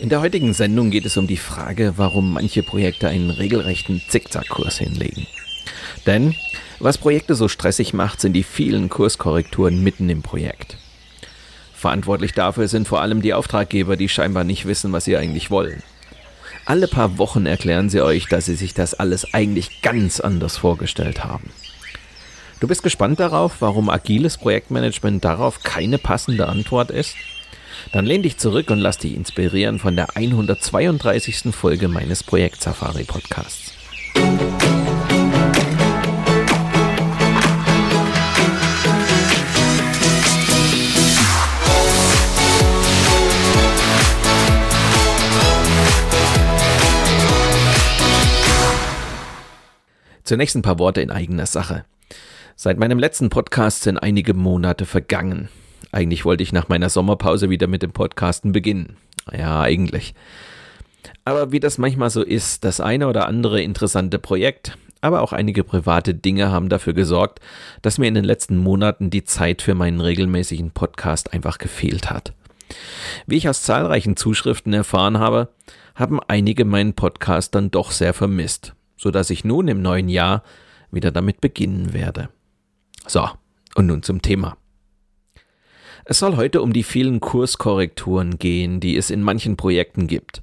In 0.00 0.08
der 0.08 0.22
heutigen 0.22 0.54
Sendung 0.54 0.88
geht 0.90 1.04
es 1.04 1.18
um 1.18 1.26
die 1.26 1.36
Frage, 1.36 1.92
warum 1.98 2.32
manche 2.32 2.62
Projekte 2.62 3.08
einen 3.08 3.28
regelrechten 3.28 4.00
Zickzackkurs 4.08 4.78
hinlegen. 4.78 5.26
Denn 6.06 6.34
was 6.78 6.96
Projekte 6.96 7.34
so 7.34 7.48
stressig 7.48 7.92
macht, 7.92 8.18
sind 8.18 8.32
die 8.32 8.42
vielen 8.42 8.88
Kurskorrekturen 8.88 9.82
mitten 9.82 10.08
im 10.08 10.22
Projekt. 10.22 10.78
Verantwortlich 11.74 12.32
dafür 12.32 12.66
sind 12.66 12.88
vor 12.88 13.02
allem 13.02 13.20
die 13.20 13.34
Auftraggeber, 13.34 13.98
die 13.98 14.08
scheinbar 14.08 14.44
nicht 14.44 14.64
wissen, 14.64 14.90
was 14.90 15.04
sie 15.04 15.18
eigentlich 15.18 15.50
wollen. 15.50 15.82
Alle 16.64 16.88
paar 16.88 17.18
Wochen 17.18 17.44
erklären 17.44 17.90
sie 17.90 18.00
euch, 18.00 18.26
dass 18.26 18.46
sie 18.46 18.56
sich 18.56 18.72
das 18.72 18.94
alles 18.94 19.34
eigentlich 19.34 19.82
ganz 19.82 20.18
anders 20.18 20.56
vorgestellt 20.56 21.24
haben. 21.24 21.50
Du 22.58 22.68
bist 22.68 22.82
gespannt 22.82 23.20
darauf, 23.20 23.56
warum 23.60 23.90
agiles 23.90 24.38
Projektmanagement 24.38 25.22
darauf 25.22 25.62
keine 25.62 25.98
passende 25.98 26.48
Antwort 26.48 26.90
ist? 26.90 27.16
Dann 27.92 28.06
lehn 28.06 28.22
dich 28.22 28.36
zurück 28.36 28.70
und 28.70 28.78
lass 28.78 28.98
dich 28.98 29.14
inspirieren 29.14 29.78
von 29.78 29.96
der 29.96 30.16
132. 30.16 31.54
Folge 31.54 31.88
meines 31.88 32.22
Projekt 32.22 32.62
Safari 32.62 33.04
Podcasts. 33.04 33.72
Zunächst 50.30 50.54
ein 50.54 50.62
paar 50.62 50.78
Worte 50.78 51.00
in 51.00 51.10
eigener 51.10 51.46
Sache. 51.46 51.84
Seit 52.54 52.78
meinem 52.78 53.00
letzten 53.00 53.30
Podcast 53.30 53.82
sind 53.82 53.98
einige 53.98 54.32
Monate 54.32 54.86
vergangen. 54.86 55.48
Eigentlich 55.92 56.24
wollte 56.24 56.42
ich 56.42 56.52
nach 56.52 56.68
meiner 56.68 56.88
Sommerpause 56.88 57.50
wieder 57.50 57.66
mit 57.66 57.82
dem 57.82 57.92
Podcasten 57.92 58.52
beginnen. 58.52 58.96
Ja, 59.32 59.60
eigentlich. 59.60 60.14
Aber 61.24 61.52
wie 61.52 61.60
das 61.60 61.78
manchmal 61.78 62.10
so 62.10 62.22
ist, 62.22 62.64
das 62.64 62.80
eine 62.80 63.08
oder 63.08 63.26
andere 63.26 63.62
interessante 63.62 64.18
Projekt, 64.18 64.76
aber 65.00 65.22
auch 65.22 65.32
einige 65.32 65.64
private 65.64 66.14
Dinge 66.14 66.50
haben 66.50 66.68
dafür 66.68 66.92
gesorgt, 66.92 67.40
dass 67.82 67.98
mir 67.98 68.08
in 68.08 68.14
den 68.14 68.24
letzten 68.24 68.56
Monaten 68.56 69.10
die 69.10 69.24
Zeit 69.24 69.62
für 69.62 69.74
meinen 69.74 70.00
regelmäßigen 70.00 70.70
Podcast 70.72 71.32
einfach 71.32 71.58
gefehlt 71.58 72.10
hat. 72.10 72.34
Wie 73.26 73.36
ich 73.36 73.48
aus 73.48 73.62
zahlreichen 73.62 74.16
Zuschriften 74.16 74.72
erfahren 74.72 75.18
habe, 75.18 75.48
haben 75.94 76.20
einige 76.28 76.64
meinen 76.64 76.94
Podcast 76.94 77.54
dann 77.54 77.70
doch 77.70 77.90
sehr 77.90 78.14
vermisst, 78.14 78.74
so 78.96 79.10
dass 79.10 79.30
ich 79.30 79.44
nun 79.44 79.68
im 79.68 79.82
neuen 79.82 80.08
Jahr 80.08 80.42
wieder 80.90 81.10
damit 81.10 81.40
beginnen 81.40 81.92
werde. 81.92 82.28
So, 83.06 83.28
und 83.74 83.86
nun 83.86 84.02
zum 84.02 84.22
Thema. 84.22 84.56
Es 86.10 86.18
soll 86.18 86.34
heute 86.34 86.60
um 86.60 86.72
die 86.72 86.82
vielen 86.82 87.20
Kurskorrekturen 87.20 88.36
gehen, 88.36 88.80
die 88.80 88.96
es 88.96 89.10
in 89.10 89.22
manchen 89.22 89.56
Projekten 89.56 90.08
gibt. 90.08 90.42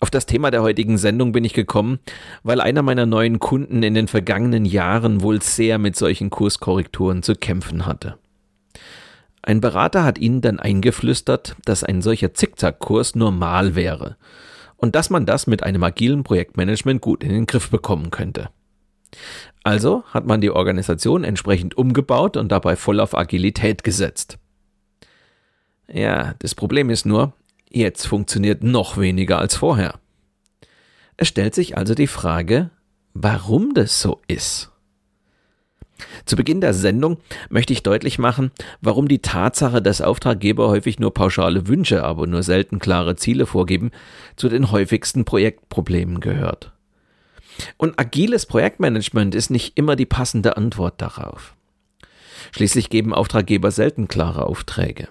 Auf 0.00 0.10
das 0.10 0.26
Thema 0.26 0.50
der 0.50 0.62
heutigen 0.62 0.98
Sendung 0.98 1.30
bin 1.30 1.44
ich 1.44 1.54
gekommen, 1.54 2.00
weil 2.42 2.60
einer 2.60 2.82
meiner 2.82 3.06
neuen 3.06 3.38
Kunden 3.38 3.84
in 3.84 3.94
den 3.94 4.08
vergangenen 4.08 4.64
Jahren 4.64 5.22
wohl 5.22 5.40
sehr 5.40 5.78
mit 5.78 5.94
solchen 5.94 6.30
Kurskorrekturen 6.30 7.22
zu 7.22 7.36
kämpfen 7.36 7.86
hatte. 7.86 8.18
Ein 9.40 9.60
Berater 9.60 10.02
hat 10.02 10.18
ihnen 10.18 10.40
dann 10.40 10.58
eingeflüstert, 10.58 11.54
dass 11.64 11.84
ein 11.84 12.02
solcher 12.02 12.34
Zickzackkurs 12.34 13.14
normal 13.14 13.76
wäre 13.76 14.16
und 14.74 14.96
dass 14.96 15.10
man 15.10 15.26
das 15.26 15.46
mit 15.46 15.62
einem 15.62 15.84
agilen 15.84 16.24
Projektmanagement 16.24 17.00
gut 17.00 17.22
in 17.22 17.30
den 17.30 17.46
Griff 17.46 17.70
bekommen 17.70 18.10
könnte. 18.10 18.48
Also 19.62 20.02
hat 20.10 20.26
man 20.26 20.40
die 20.40 20.50
Organisation 20.50 21.22
entsprechend 21.22 21.76
umgebaut 21.76 22.36
und 22.36 22.50
dabei 22.50 22.74
voll 22.74 22.98
auf 22.98 23.16
Agilität 23.16 23.84
gesetzt. 23.84 24.38
Ja, 25.92 26.34
das 26.38 26.54
Problem 26.54 26.88
ist 26.88 27.04
nur, 27.04 27.34
jetzt 27.70 28.06
funktioniert 28.06 28.62
noch 28.62 28.96
weniger 28.96 29.38
als 29.38 29.56
vorher. 29.56 30.00
Es 31.18 31.28
stellt 31.28 31.54
sich 31.54 31.76
also 31.76 31.94
die 31.94 32.06
Frage, 32.06 32.70
warum 33.12 33.74
das 33.74 34.00
so 34.00 34.20
ist. 34.26 34.70
Zu 36.24 36.34
Beginn 36.34 36.60
der 36.60 36.74
Sendung 36.74 37.18
möchte 37.48 37.72
ich 37.72 37.82
deutlich 37.82 38.18
machen, 38.18 38.50
warum 38.80 39.06
die 39.06 39.20
Tatsache, 39.20 39.82
dass 39.82 40.00
Auftraggeber 40.00 40.68
häufig 40.68 40.98
nur 40.98 41.12
pauschale 41.14 41.68
Wünsche, 41.68 42.02
aber 42.02 42.26
nur 42.26 42.42
selten 42.42 42.78
klare 42.78 43.14
Ziele 43.16 43.46
vorgeben, 43.46 43.90
zu 44.34 44.48
den 44.48 44.72
häufigsten 44.72 45.24
Projektproblemen 45.24 46.20
gehört. 46.20 46.72
Und 47.76 48.00
agiles 48.00 48.46
Projektmanagement 48.46 49.34
ist 49.34 49.50
nicht 49.50 49.76
immer 49.76 49.94
die 49.94 50.06
passende 50.06 50.56
Antwort 50.56 51.00
darauf. 51.00 51.54
Schließlich 52.50 52.88
geben 52.88 53.14
Auftraggeber 53.14 53.70
selten 53.70 54.08
klare 54.08 54.46
Aufträge. 54.46 55.08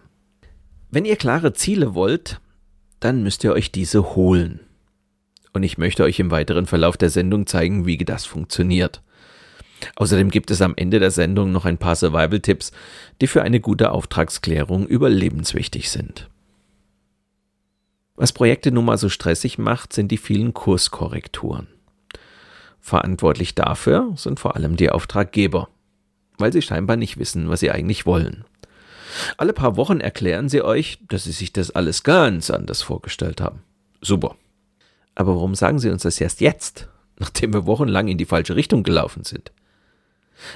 Wenn 0.94 1.06
ihr 1.06 1.16
klare 1.16 1.54
Ziele 1.54 1.96
wollt, 1.96 2.42
dann 3.00 3.24
müsst 3.24 3.46
ihr 3.46 3.54
euch 3.54 3.72
diese 3.72 4.14
holen. 4.14 4.60
Und 5.54 5.64
ich 5.64 5.78
möchte 5.78 6.04
euch 6.04 6.20
im 6.20 6.32
weiteren 6.32 6.66
Verlauf 6.66 6.98
der 6.98 7.10
Sendung 7.10 7.48
zeigen, 7.48 7.86
wie 7.86 7.98
das 7.98 8.26
funktioniert. 8.26 9.02
Außerdem 9.96 10.30
gibt 10.30 10.52
es 10.52 10.62
am 10.62 10.74
Ende 10.76 11.00
der 11.00 11.12
Sendung 11.12 11.54
noch 11.54 11.64
ein 11.64 11.78
paar 11.78 11.96
Survival-Tipps, 11.96 12.74
die 13.22 13.28
für 13.28 13.42
eine 13.42 13.62
gute 13.62 13.92
Auftragsklärung 13.92 14.86
überlebenswichtig 14.86 15.90
sind. 15.90 16.30
Was 18.16 18.34
Projekte 18.34 18.72
nun 18.72 18.86
mal 18.86 18.98
so 18.98 19.08
stressig 19.08 19.58
macht, 19.58 19.94
sind 19.94 20.12
die 20.12 20.18
vielen 20.18 20.54
Kurskorrekturen. 20.54 21.68
Verantwortlich 22.82 23.56
dafür 23.56 24.12
sind 24.18 24.42
vor 24.42 24.58
allem 24.58 24.76
die 24.76 24.90
Auftraggeber, 24.90 25.70
weil 26.38 26.52
sie 26.52 26.62
scheinbar 26.62 26.98
nicht 26.98 27.18
wissen, 27.18 27.50
was 27.50 27.62
sie 27.62 27.72
eigentlich 27.72 28.06
wollen. 28.06 28.44
Alle 29.38 29.54
paar 29.54 29.78
Wochen 29.78 30.00
erklären 30.00 30.50
sie 30.50 30.62
euch, 30.62 31.00
dass 31.08 31.26
sie 31.26 31.32
sich 31.32 31.54
das 31.54 31.72
alles 31.72 32.04
ganz 32.04 32.50
anders 32.50 32.82
vorgestellt 32.82 33.42
haben. 33.42 33.64
Super. 34.02 34.36
Aber 35.16 35.36
warum 35.36 35.56
sagen 35.56 35.80
sie 35.80 35.90
uns 35.90 36.04
das 36.04 36.22
erst 36.22 36.42
jetzt, 36.42 36.88
nachdem 37.20 37.54
wir 37.54 37.66
wochenlang 37.66 38.08
in 38.08 38.18
die 38.18 38.26
falsche 38.26 38.56
Richtung 38.56 38.84
gelaufen 38.84 39.24
sind? 39.24 39.52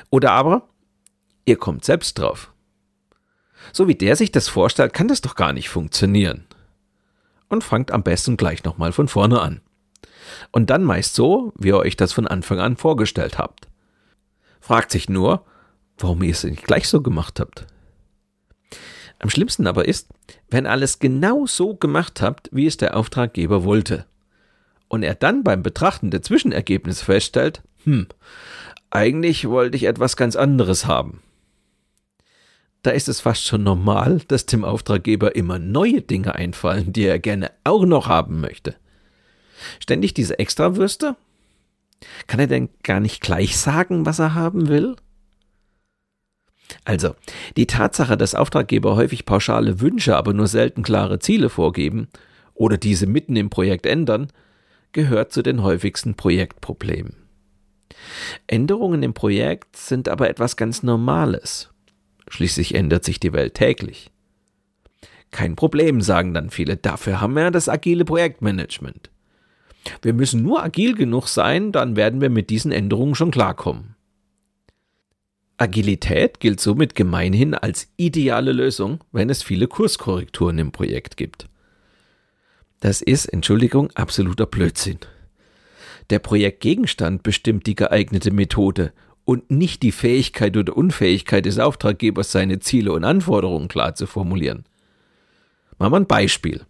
Oder 0.10 0.32
aber, 0.32 0.68
ihr 1.46 1.58
kommt 1.58 1.86
selbst 1.86 2.18
drauf. 2.18 2.52
So 3.72 3.88
wie 3.88 3.96
der 3.96 4.16
sich 4.16 4.32
das 4.32 4.48
vorstellt, 4.48 4.94
kann 4.94 5.08
das 5.08 5.22
doch 5.22 5.36
gar 5.36 5.54
nicht 5.54 5.70
funktionieren. 5.70 6.46
Und 7.50 7.64
fangt 7.64 7.92
am 7.92 8.04
besten 8.04 8.38
gleich 8.38 8.64
nochmal 8.64 8.92
von 8.92 9.08
vorne 9.08 9.42
an. 9.42 9.62
Und 10.52 10.70
dann 10.70 10.84
meist 10.84 11.16
so, 11.16 11.54
wie 11.58 11.70
ihr 11.70 11.78
euch 11.78 11.96
das 11.96 12.14
von 12.14 12.28
Anfang 12.28 12.60
an 12.60 12.76
vorgestellt 12.76 13.38
habt. 13.38 13.68
Fragt 14.60 14.92
sich 14.92 15.10
nur, 15.10 15.46
warum 15.98 16.24
ihr 16.24 16.32
es 16.32 16.44
nicht 16.44 16.64
gleich 16.64 16.88
so 16.88 17.02
gemacht 17.02 17.40
habt. 17.40 17.68
Am 19.26 19.32
schlimmsten 19.32 19.66
aber 19.66 19.88
ist, 19.88 20.10
wenn 20.52 20.68
alles 20.68 21.00
genau 21.00 21.48
so 21.48 21.74
gemacht 21.74 22.22
habt, 22.22 22.48
wie 22.52 22.68
es 22.68 22.78
der 22.78 22.96
Auftraggeber 22.96 23.64
wollte. 23.64 24.06
Und 24.88 25.02
er 25.02 25.16
dann 25.16 25.44
beim 25.44 25.64
Betrachten 25.64 26.12
der 26.12 26.22
Zwischenergebnisse 26.22 27.04
feststellt, 27.04 27.64
hm, 27.86 28.06
eigentlich 28.92 29.50
wollte 29.50 29.78
ich 29.78 29.86
etwas 29.86 30.16
ganz 30.16 30.36
anderes 30.36 30.86
haben. 30.86 31.24
Da 32.84 32.92
ist 32.92 33.10
es 33.10 33.20
fast 33.20 33.48
schon 33.48 33.64
normal, 33.64 34.22
dass 34.28 34.46
dem 34.46 34.64
Auftraggeber 34.64 35.36
immer 35.36 35.58
neue 35.58 36.04
Dinge 36.04 36.36
einfallen, 36.36 36.94
die 36.94 37.06
er 37.06 37.18
gerne 37.18 37.50
auch 37.64 37.84
noch 37.84 38.08
haben 38.08 38.42
möchte. 38.42 38.76
Ständig 39.80 40.14
diese 40.14 40.38
Extrawürste? 40.38 41.16
Kann 42.28 42.42
er 42.42 42.46
denn 42.46 42.70
gar 42.84 43.00
nicht 43.00 43.22
gleich 43.22 43.58
sagen, 43.58 44.06
was 44.06 44.20
er 44.20 44.36
haben 44.36 44.68
will? 44.68 44.96
Also, 46.84 47.16
die 47.58 47.68
Tatsache, 47.68 48.18
dass 48.18 48.36
Auftraggeber 48.36 48.96
häufig 48.96 49.26
pauschale 49.26 49.82
Wünsche, 49.82 50.16
aber 50.16 50.34
nur 50.34 50.48
selten 50.48 50.84
klare 50.84 51.20
Ziele 51.20 51.50
vorgeben 51.50 52.08
oder 52.54 52.78
diese 52.78 53.08
mitten 53.08 53.36
im 53.36 53.50
Projekt 53.50 53.86
ändern, 53.86 54.28
gehört 54.92 55.32
zu 55.32 55.42
den 55.42 55.62
häufigsten 55.62 56.16
Projektproblemen. 56.16 57.16
Änderungen 58.48 59.04
im 59.04 59.14
Projekt 59.14 59.76
sind 59.76 60.10
aber 60.10 60.30
etwas 60.30 60.58
ganz 60.58 60.84
Normales. 60.84 61.70
Schließlich 62.28 62.76
ändert 62.76 63.04
sich 63.04 63.20
die 63.20 63.34
Welt 63.34 63.54
täglich. 63.54 64.12
Kein 65.32 65.56
Problem, 65.56 66.02
sagen 66.02 66.34
dann 66.34 66.50
viele, 66.50 66.78
dafür 66.78 67.20
haben 67.22 67.34
wir 67.34 67.52
das 67.52 67.68
agile 67.68 68.06
Projektmanagement. 68.06 69.10
Wir 70.02 70.14
müssen 70.14 70.42
nur 70.42 70.64
agil 70.64 70.96
genug 70.96 71.28
sein, 71.28 71.72
dann 71.72 71.96
werden 71.96 72.22
wir 72.22 72.30
mit 72.30 72.50
diesen 72.50 72.72
Änderungen 72.72 73.16
schon 73.16 73.32
klarkommen. 73.32 73.95
Agilität 75.58 76.40
gilt 76.40 76.60
somit 76.60 76.96
gemeinhin 76.96 77.54
als 77.54 77.88
ideale 77.96 78.52
Lösung, 78.52 79.00
wenn 79.12 79.30
es 79.30 79.42
viele 79.42 79.68
Kurskorrekturen 79.68 80.58
im 80.60 80.72
Projekt 80.72 81.16
gibt. 81.16 81.48
Das 82.82 83.02
ist, 83.02 83.26
Entschuldigung, 83.28 83.90
absoluter 83.96 84.46
Blödsinn. 84.46 85.00
Der 86.10 86.20
Projektgegenstand 86.20 87.24
bestimmt 87.24 87.68
die 87.68 87.76
geeignete 87.76 88.32
Methode 88.32 88.92
und 89.24 89.50
nicht 89.50 89.82
die 89.82 89.94
Fähigkeit 89.94 90.56
oder 90.58 90.76
Unfähigkeit 90.76 91.46
des 91.46 91.58
Auftraggebers, 91.58 92.32
seine 92.32 92.60
Ziele 92.60 92.92
und 92.92 93.04
Anforderungen 93.04 93.70
klar 93.70 93.96
zu 93.96 94.08
formulieren. 94.08 94.66
Machen 95.80 95.94
wir 95.94 96.00
ein 96.02 96.08
Beispiel. 96.08 96.62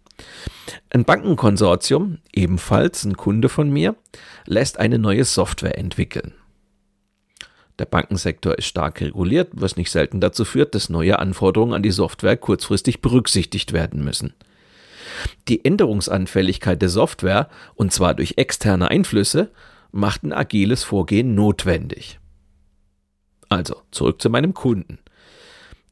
Ein 0.90 1.04
Bankenkonsortium, 1.04 2.18
ebenfalls 2.32 3.04
ein 3.04 3.16
Kunde 3.16 3.48
von 3.48 3.68
mir, 3.68 3.96
lässt 4.46 4.78
eine 4.78 4.98
neue 4.98 5.24
Software 5.24 5.76
entwickeln. 5.76 6.32
Der 7.78 7.84
Bankensektor 7.84 8.56
ist 8.56 8.66
stark 8.66 9.00
reguliert, 9.00 9.50
was 9.52 9.76
nicht 9.76 9.90
selten 9.90 10.20
dazu 10.20 10.44
führt, 10.44 10.74
dass 10.74 10.88
neue 10.88 11.18
Anforderungen 11.18 11.74
an 11.74 11.82
die 11.82 11.90
Software 11.90 12.36
kurzfristig 12.36 13.02
berücksichtigt 13.02 13.72
werden 13.72 14.02
müssen. 14.02 14.32
Die 15.48 15.64
Änderungsanfälligkeit 15.64 16.80
der 16.80 16.88
Software, 16.88 17.48
und 17.74 17.92
zwar 17.92 18.14
durch 18.14 18.34
externe 18.36 18.90
Einflüsse, 18.90 19.50
macht 19.92 20.22
ein 20.22 20.32
agiles 20.32 20.84
Vorgehen 20.84 21.34
notwendig. 21.34 22.18
Also, 23.48 23.82
zurück 23.90 24.20
zu 24.20 24.30
meinem 24.30 24.54
Kunden. 24.54 24.98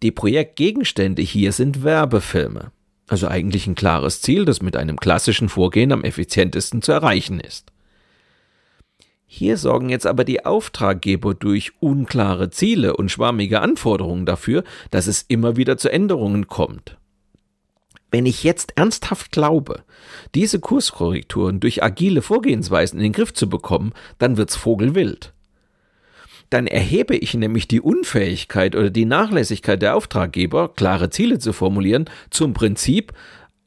Die 0.03 0.11
Projektgegenstände 0.11 1.23
hier 1.23 1.53
sind 1.53 1.85
Werbefilme. 1.85 2.73
Also 3.07 3.29
eigentlich 3.29 3.67
ein 3.67 3.75
klares 3.75 4.23
Ziel, 4.23 4.45
das 4.45 4.63
mit 4.63 4.77
einem 4.77 4.99
klassischen 4.99 5.49
Vorgehen 5.49 5.93
am 5.93 6.05
effizientesten 6.05 6.83
zu 6.83 6.93
erreichen 6.93 7.39
ist. 7.39 7.71
Hier 9.37 9.57
sorgen 9.57 9.89
jetzt 9.89 10.07
aber 10.07 10.23
die 10.23 10.47
Auftraggeber 10.47 11.35
durch 11.35 11.73
unklare 11.81 12.51
Ziele 12.51 12.97
und 12.97 13.11
schwammige 13.11 13.61
Anforderungen 13.63 14.27
dafür, 14.27 14.63
dass 14.93 15.09
es 15.09 15.23
immer 15.23 15.57
wieder 15.57 15.77
zu 15.77 15.91
Änderungen 15.91 16.47
kommt. 16.47 16.99
Wenn 18.13 18.27
ich 18.27 18.45
jetzt 18.45 18.75
ernsthaft 18.77 19.33
glaube, 19.33 19.83
diese 20.37 20.61
Kurskorrekturen 20.61 21.59
durch 21.59 21.83
agile 21.83 22.23
Vorgehensweisen 22.23 23.01
in 23.01 23.03
den 23.03 23.13
Griff 23.13 23.35
zu 23.35 23.49
bekommen, 23.49 23.93
dann 24.19 24.37
wird's 24.37 24.55
vogelwild. 24.55 25.35
Dann 26.49 26.69
erhebe 26.69 27.17
ich 27.17 27.35
nämlich 27.35 27.67
die 27.67 27.81
Unfähigkeit 27.81 28.77
oder 28.77 28.91
die 28.91 29.05
Nachlässigkeit 29.05 29.83
der 29.83 29.97
Auftraggeber, 29.97 30.69
klare 30.69 31.11
Ziele 31.11 31.41
zu 31.41 31.53
formulieren, 31.53 32.09
zum 32.31 32.55
Prinzip 32.55 33.13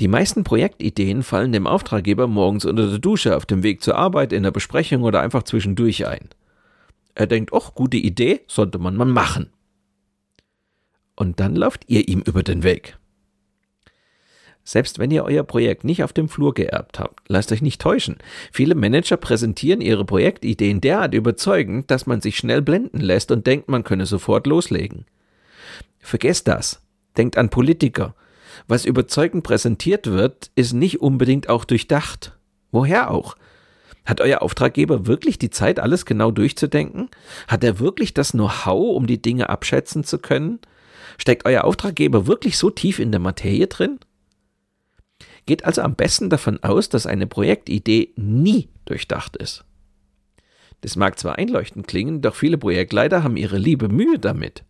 Die 0.00 0.08
meisten 0.08 0.44
Projektideen 0.44 1.22
fallen 1.22 1.52
dem 1.52 1.66
Auftraggeber 1.66 2.26
morgens 2.26 2.64
unter 2.64 2.88
der 2.88 2.98
Dusche, 2.98 3.36
auf 3.36 3.46
dem 3.46 3.62
Weg 3.62 3.82
zur 3.82 3.96
Arbeit, 3.96 4.32
in 4.32 4.42
der 4.42 4.50
Besprechung 4.50 5.02
oder 5.02 5.20
einfach 5.20 5.42
zwischendurch 5.42 6.06
ein. 6.06 6.28
Er 7.14 7.26
denkt, 7.26 7.52
ach, 7.54 7.74
gute 7.74 7.96
Idee, 7.96 8.40
sollte 8.46 8.78
man 8.78 8.96
mal 8.96 9.06
machen. 9.06 9.50
Und 11.14 11.40
dann 11.40 11.56
lauft 11.56 11.84
ihr 11.88 12.08
ihm 12.08 12.20
über 12.20 12.42
den 12.42 12.62
Weg. 12.62 12.98
Selbst 14.64 14.98
wenn 14.98 15.12
ihr 15.12 15.24
euer 15.24 15.44
Projekt 15.44 15.84
nicht 15.84 16.02
auf 16.02 16.12
dem 16.12 16.28
Flur 16.28 16.52
geerbt 16.52 16.98
habt, 16.98 17.20
lasst 17.28 17.52
euch 17.52 17.62
nicht 17.62 17.80
täuschen. 17.80 18.16
Viele 18.52 18.74
Manager 18.74 19.16
präsentieren 19.16 19.80
ihre 19.80 20.04
Projektideen 20.04 20.80
derart 20.80 21.14
überzeugend, 21.14 21.90
dass 21.90 22.06
man 22.06 22.20
sich 22.20 22.36
schnell 22.36 22.62
blenden 22.62 23.00
lässt 23.00 23.30
und 23.30 23.46
denkt, 23.46 23.68
man 23.68 23.84
könne 23.84 24.06
sofort 24.06 24.46
loslegen. 24.46 25.06
Vergesst 26.00 26.48
das. 26.48 26.82
Denkt 27.16 27.38
an 27.38 27.50
Politiker. 27.50 28.14
Was 28.68 28.84
überzeugend 28.84 29.42
präsentiert 29.42 30.06
wird, 30.06 30.50
ist 30.54 30.72
nicht 30.72 31.00
unbedingt 31.00 31.48
auch 31.48 31.64
durchdacht. 31.64 32.36
Woher 32.72 33.10
auch? 33.10 33.36
Hat 34.04 34.20
euer 34.20 34.42
Auftraggeber 34.42 35.06
wirklich 35.06 35.38
die 35.38 35.50
Zeit, 35.50 35.80
alles 35.80 36.06
genau 36.06 36.30
durchzudenken? 36.30 37.10
Hat 37.48 37.64
er 37.64 37.80
wirklich 37.80 38.14
das 38.14 38.32
Know-how, 38.32 38.96
um 38.96 39.06
die 39.06 39.20
Dinge 39.20 39.48
abschätzen 39.50 40.04
zu 40.04 40.18
können? 40.18 40.60
Steckt 41.18 41.44
euer 41.44 41.64
Auftraggeber 41.64 42.26
wirklich 42.26 42.56
so 42.56 42.70
tief 42.70 42.98
in 42.98 43.10
der 43.10 43.20
Materie 43.20 43.66
drin? 43.66 43.98
Geht 45.46 45.64
also 45.64 45.82
am 45.82 45.94
besten 45.94 46.30
davon 46.30 46.62
aus, 46.62 46.88
dass 46.88 47.06
eine 47.06 47.26
Projektidee 47.26 48.12
nie 48.16 48.68
durchdacht 48.84 49.36
ist. 49.36 49.64
Das 50.82 50.96
mag 50.96 51.18
zwar 51.18 51.38
einleuchtend 51.38 51.88
klingen, 51.88 52.20
doch 52.20 52.34
viele 52.34 52.58
Projektleiter 52.58 53.24
haben 53.24 53.36
ihre 53.36 53.58
liebe 53.58 53.88
Mühe 53.88 54.18
damit. 54.18 54.64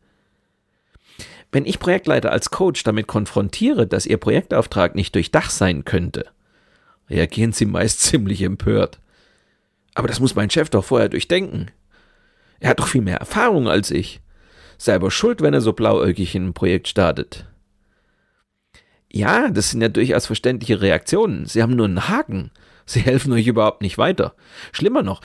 Wenn 1.57 1.65
ich 1.65 1.79
Projektleiter 1.79 2.33
als 2.33 2.51
Coach 2.51 2.83
damit 2.83 3.07
konfrontiere, 3.07 3.87
dass 3.87 4.05
ihr 4.05 4.19
Projektauftrag 4.19 4.95
nicht 4.95 5.15
durchdacht 5.15 5.51
sein 5.51 5.87
könnte, 5.87 6.27
reagieren 7.09 7.53
sie 7.53 7.65
meist 7.65 8.01
ziemlich 8.03 8.43
empört. 8.43 9.01
Aber 9.95 10.07
das 10.07 10.21
muss 10.21 10.35
mein 10.35 10.51
Chef 10.51 10.69
doch 10.69 10.85
vorher 10.85 11.09
durchdenken. 11.09 11.71
Er 12.61 12.69
hat 12.69 12.79
doch 12.79 12.87
viel 12.87 13.01
mehr 13.01 13.17
Erfahrung 13.17 13.69
als 13.69 13.91
ich. 13.91 14.21
Selber 14.77 15.11
schuld, 15.11 15.41
wenn 15.41 15.55
er 15.55 15.63
so 15.63 15.73
blauäugig 15.73 16.35
in 16.35 16.49
ein 16.49 16.53
Projekt 16.53 16.89
startet. 16.89 17.47
Ja, 19.11 19.49
das 19.49 19.71
sind 19.71 19.81
ja 19.81 19.89
durchaus 19.89 20.27
verständliche 20.27 20.83
Reaktionen. 20.83 21.47
Sie 21.47 21.63
haben 21.63 21.75
nur 21.75 21.87
einen 21.87 22.07
Haken. 22.07 22.51
Sie 22.85 23.01
helfen 23.01 23.33
euch 23.33 23.47
überhaupt 23.47 23.81
nicht 23.81 23.97
weiter. 23.97 24.35
Schlimmer 24.73 25.03
noch, 25.03 25.23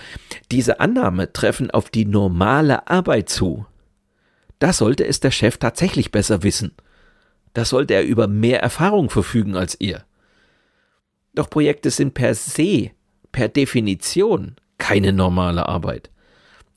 diese 0.49 0.79
Annahme 0.79 1.33
treffen 1.33 1.71
auf 1.71 1.89
die 1.89 2.05
normale 2.05 2.87
Arbeit 2.87 3.27
zu. 3.27 3.65
Da 4.61 4.73
sollte 4.73 5.07
es 5.07 5.19
der 5.19 5.31
Chef 5.31 5.57
tatsächlich 5.57 6.11
besser 6.11 6.43
wissen. 6.43 6.73
Da 7.53 7.65
sollte 7.65 7.95
er 7.95 8.03
über 8.03 8.27
mehr 8.27 8.61
Erfahrung 8.61 9.09
verfügen 9.09 9.57
als 9.57 9.75
ihr. 9.79 10.05
Doch 11.33 11.49
Projekte 11.49 11.89
sind 11.89 12.13
per 12.13 12.35
se, 12.35 12.91
per 13.31 13.49
Definition, 13.49 14.57
keine 14.77 15.13
normale 15.13 15.67
Arbeit. 15.67 16.11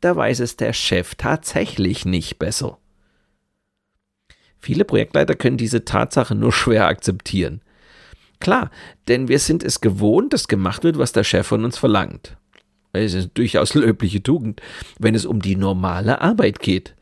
Da 0.00 0.16
weiß 0.16 0.40
es 0.40 0.56
der 0.56 0.72
Chef 0.72 1.14
tatsächlich 1.16 2.06
nicht 2.06 2.38
besser. 2.38 2.78
Viele 4.58 4.86
Projektleiter 4.86 5.34
können 5.34 5.58
diese 5.58 5.84
Tatsache 5.84 6.34
nur 6.34 6.52
schwer 6.52 6.86
akzeptieren. 6.86 7.60
Klar, 8.40 8.70
denn 9.08 9.28
wir 9.28 9.38
sind 9.38 9.62
es 9.62 9.82
gewohnt, 9.82 10.32
dass 10.32 10.48
gemacht 10.48 10.84
wird, 10.84 10.96
was 10.96 11.12
der 11.12 11.24
Chef 11.24 11.46
von 11.46 11.66
uns 11.66 11.76
verlangt. 11.76 12.38
Es 12.94 13.12
ist 13.12 13.32
durchaus 13.34 13.74
löbliche 13.74 14.22
Tugend, 14.22 14.62
wenn 14.98 15.14
es 15.14 15.26
um 15.26 15.42
die 15.42 15.56
normale 15.56 16.22
Arbeit 16.22 16.60
geht. 16.60 16.94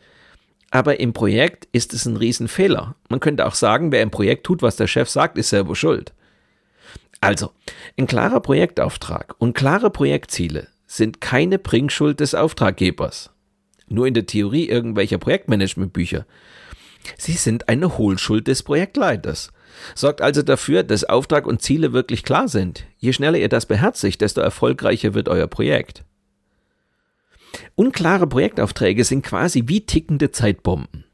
Aber 0.73 1.01
im 1.01 1.13
Projekt 1.13 1.69
ist 1.73 1.93
es 1.93 2.07
ein 2.07 2.17
Riesenfehler. 2.17 2.97
Man 3.11 3.21
könnte 3.21 3.47
auch 3.47 3.55
sagen, 3.55 3.93
wer 3.93 4.01
im 4.03 4.11
Projekt 4.11 4.45
tut, 4.45 4.63
was 4.63 4.77
der 4.77 4.87
Chef 4.87 5.09
sagt, 5.11 5.37
ist 5.37 5.51
selber 5.51 5.77
schuld. 5.77 6.15
Also, 7.21 7.53
ein 7.99 8.07
klarer 8.07 8.41
Projektauftrag 8.41 9.35
und 9.39 9.53
klare 9.53 9.91
Projektziele 9.91 10.69
sind 10.87 11.21
keine 11.21 11.59
Bringschuld 11.59 12.21
des 12.21 12.35
Auftraggebers. 12.35 13.31
Nur 13.89 14.07
in 14.07 14.15
der 14.15 14.25
Theorie 14.25 14.67
irgendwelcher 14.67 15.19
Projektmanagementbücher. 15.19 16.25
Sie 17.19 17.33
sind 17.33 17.69
eine 17.69 17.99
Hohlschuld 17.99 18.49
des 18.49 18.63
Projektleiters. 18.63 19.53
Sorgt 19.95 20.23
also 20.23 20.41
dafür, 20.41 20.85
dass 20.85 21.05
Auftrag 21.05 21.47
und 21.47 21.61
Ziele 21.61 21.93
wirklich 21.93 22.23
klar 22.23 22.49
sind. 22.49 22.85
Je 22.97 23.13
schneller 23.13 23.39
ihr 23.39 23.51
das 23.51 23.67
beherzigt, 23.67 24.23
desto 24.23 24.41
erfolgreicher 24.41 25.13
wird 25.13 25.29
euer 25.29 25.49
Projekt. 25.49 26.03
Unklare 27.75 28.27
Projektaufträge 28.27 29.05
sind 29.05 29.23
quasi 29.23 29.65
wie 29.67 29.85
tickende 29.85 30.31
Zeitbomben. 30.31 31.05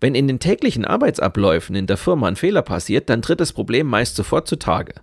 Wenn 0.00 0.14
in 0.14 0.28
den 0.28 0.38
täglichen 0.38 0.84
Arbeitsabläufen 0.84 1.74
in 1.74 1.86
der 1.86 1.96
Firma 1.96 2.28
ein 2.28 2.36
Fehler 2.36 2.62
passiert, 2.62 3.10
dann 3.10 3.22
tritt 3.22 3.40
das 3.40 3.52
Problem 3.52 3.86
meist 3.86 4.16
sofort 4.16 4.46
zutage. 4.46 4.94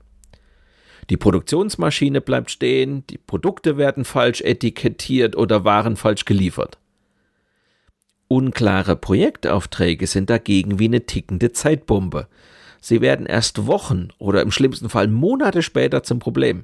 Die 1.09 1.17
Produktionsmaschine 1.17 2.21
bleibt 2.21 2.49
stehen, 2.49 3.05
die 3.07 3.17
Produkte 3.17 3.77
werden 3.77 4.05
falsch 4.05 4.41
etikettiert 4.41 5.35
oder 5.35 5.63
Waren 5.63 5.97
falsch 5.97 6.25
geliefert. 6.25 6.79
Unklare 8.27 8.95
Projektaufträge 8.95 10.07
sind 10.07 10.31
dagegen 10.31 10.79
wie 10.79 10.85
eine 10.85 11.05
tickende 11.05 11.51
Zeitbombe. 11.51 12.27
Sie 12.81 13.01
werden 13.01 13.27
erst 13.27 13.67
Wochen 13.67 14.09
oder 14.17 14.41
im 14.41 14.51
schlimmsten 14.51 14.89
Fall 14.89 15.07
Monate 15.07 15.61
später 15.61 16.01
zum 16.01 16.17
Problem. 16.19 16.63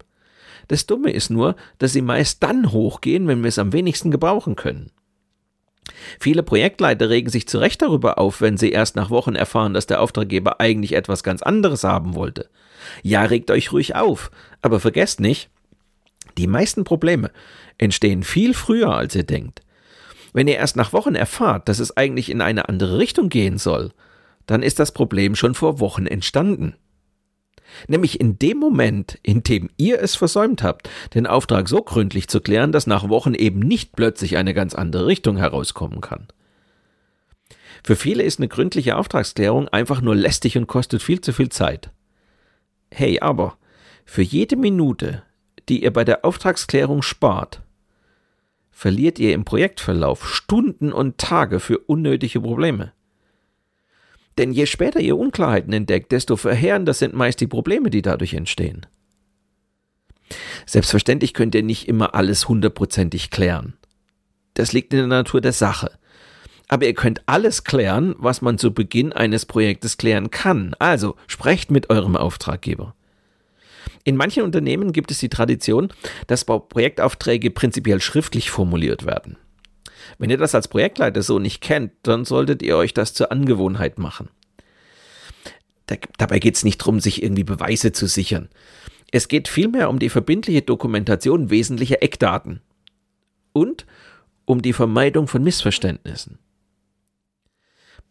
Das 0.67 0.85
Dumme 0.87 1.11
ist 1.11 1.29
nur, 1.29 1.55
dass 1.77 1.93
sie 1.93 2.01
meist 2.01 2.43
dann 2.43 2.71
hochgehen, 2.71 3.27
wenn 3.27 3.41
wir 3.41 3.49
es 3.49 3.59
am 3.59 3.73
wenigsten 3.73 4.11
gebrauchen 4.11 4.55
können. 4.55 4.91
Viele 6.19 6.43
Projektleiter 6.43 7.09
regen 7.09 7.29
sich 7.29 7.47
zu 7.47 7.57
Recht 7.57 7.81
darüber 7.81 8.17
auf, 8.17 8.41
wenn 8.41 8.57
sie 8.57 8.71
erst 8.71 8.95
nach 8.95 9.09
Wochen 9.09 9.35
erfahren, 9.35 9.73
dass 9.73 9.87
der 9.87 10.01
Auftraggeber 10.01 10.59
eigentlich 10.59 10.93
etwas 10.93 11.23
ganz 11.23 11.41
anderes 11.41 11.83
haben 11.83 12.15
wollte. 12.15 12.49
Ja, 13.03 13.23
regt 13.23 13.51
euch 13.51 13.71
ruhig 13.71 13.95
auf, 13.95 14.31
aber 14.61 14.79
vergesst 14.79 15.19
nicht, 15.19 15.49
die 16.37 16.47
meisten 16.47 16.83
Probleme 16.83 17.31
entstehen 17.77 18.23
viel 18.23 18.53
früher, 18.53 18.95
als 18.95 19.15
ihr 19.15 19.23
denkt. 19.23 19.61
Wenn 20.33 20.47
ihr 20.47 20.55
erst 20.55 20.75
nach 20.75 20.93
Wochen 20.93 21.15
erfahrt, 21.15 21.67
dass 21.67 21.79
es 21.79 21.97
eigentlich 21.97 22.29
in 22.29 22.41
eine 22.41 22.69
andere 22.69 22.97
Richtung 22.97 23.29
gehen 23.29 23.57
soll, 23.57 23.91
dann 24.45 24.63
ist 24.63 24.79
das 24.79 24.93
Problem 24.93 25.35
schon 25.35 25.55
vor 25.55 25.79
Wochen 25.79 26.07
entstanden. 26.07 26.75
Nämlich 27.87 28.19
in 28.19 28.37
dem 28.39 28.57
Moment, 28.57 29.19
in 29.23 29.43
dem 29.43 29.69
ihr 29.77 30.01
es 30.01 30.15
versäumt 30.15 30.63
habt, 30.63 30.89
den 31.13 31.27
Auftrag 31.27 31.67
so 31.67 31.81
gründlich 31.81 32.27
zu 32.27 32.41
klären, 32.41 32.71
dass 32.71 32.87
nach 32.87 33.09
Wochen 33.09 33.33
eben 33.33 33.59
nicht 33.59 33.95
plötzlich 33.95 34.37
eine 34.37 34.53
ganz 34.53 34.75
andere 34.75 35.07
Richtung 35.07 35.37
herauskommen 35.37 36.01
kann. 36.01 36.27
Für 37.83 37.95
viele 37.95 38.23
ist 38.23 38.39
eine 38.39 38.47
gründliche 38.47 38.95
Auftragsklärung 38.95 39.67
einfach 39.69 40.01
nur 40.01 40.15
lästig 40.15 40.57
und 40.57 40.67
kostet 40.67 41.01
viel 41.01 41.21
zu 41.21 41.33
viel 41.33 41.49
Zeit. 41.49 41.91
Hey, 42.91 43.19
aber 43.19 43.57
für 44.05 44.21
jede 44.21 44.55
Minute, 44.55 45.23
die 45.69 45.83
ihr 45.83 45.93
bei 45.93 46.03
der 46.03 46.25
Auftragsklärung 46.25 47.01
spart, 47.01 47.61
verliert 48.71 49.19
ihr 49.19 49.33
im 49.33 49.45
Projektverlauf 49.45 50.27
Stunden 50.27 50.91
und 50.91 51.17
Tage 51.17 51.59
für 51.59 51.79
unnötige 51.79 52.41
Probleme. 52.41 52.93
Denn 54.37 54.51
je 54.51 54.65
später 54.65 54.99
ihr 54.99 55.17
Unklarheiten 55.17 55.73
entdeckt, 55.73 56.11
desto 56.11 56.35
verheerender 56.35 56.93
sind 56.93 57.13
meist 57.13 57.41
die 57.41 57.47
Probleme, 57.47 57.89
die 57.89 58.01
dadurch 58.01 58.33
entstehen. 58.33 58.85
Selbstverständlich 60.65 61.33
könnt 61.33 61.55
ihr 61.55 61.63
nicht 61.63 61.87
immer 61.87 62.15
alles 62.15 62.47
hundertprozentig 62.47 63.29
klären. 63.29 63.73
Das 64.53 64.73
liegt 64.73 64.93
in 64.93 64.99
der 64.99 65.07
Natur 65.07 65.41
der 65.41 65.53
Sache. 65.53 65.91
Aber 66.67 66.85
ihr 66.85 66.93
könnt 66.93 67.21
alles 67.25 67.65
klären, 67.65 68.15
was 68.17 68.41
man 68.41 68.57
zu 68.57 68.73
Beginn 68.73 69.11
eines 69.11 69.45
Projektes 69.45 69.97
klären 69.97 70.31
kann. 70.31 70.73
Also 70.79 71.17
sprecht 71.27 71.69
mit 71.69 71.89
eurem 71.89 72.15
Auftraggeber. 72.15 72.95
In 74.03 74.15
manchen 74.15 74.43
Unternehmen 74.43 74.93
gibt 74.93 75.11
es 75.11 75.19
die 75.19 75.29
Tradition, 75.29 75.89
dass 76.27 76.45
Projektaufträge 76.45 77.51
prinzipiell 77.51 78.01
schriftlich 78.01 78.49
formuliert 78.49 79.05
werden. 79.05 79.37
Wenn 80.17 80.29
ihr 80.29 80.37
das 80.37 80.55
als 80.55 80.67
Projektleiter 80.67 81.21
so 81.21 81.39
nicht 81.39 81.61
kennt, 81.61 81.91
dann 82.03 82.25
solltet 82.25 82.61
ihr 82.61 82.77
euch 82.77 82.93
das 82.93 83.13
zur 83.13 83.31
Angewohnheit 83.31 83.99
machen. 83.99 84.29
Da, 85.87 85.95
dabei 86.17 86.39
geht 86.39 86.55
es 86.55 86.63
nicht 86.63 86.81
darum, 86.81 86.99
sich 86.99 87.21
irgendwie 87.23 87.43
Beweise 87.43 87.91
zu 87.91 88.07
sichern. 88.07 88.49
Es 89.11 89.27
geht 89.27 89.47
vielmehr 89.47 89.89
um 89.89 89.99
die 89.99 90.09
verbindliche 90.09 90.61
Dokumentation 90.61 91.49
wesentlicher 91.49 92.01
Eckdaten 92.01 92.61
und 93.51 93.85
um 94.45 94.61
die 94.61 94.73
Vermeidung 94.73 95.27
von 95.27 95.43
Missverständnissen. 95.43 96.39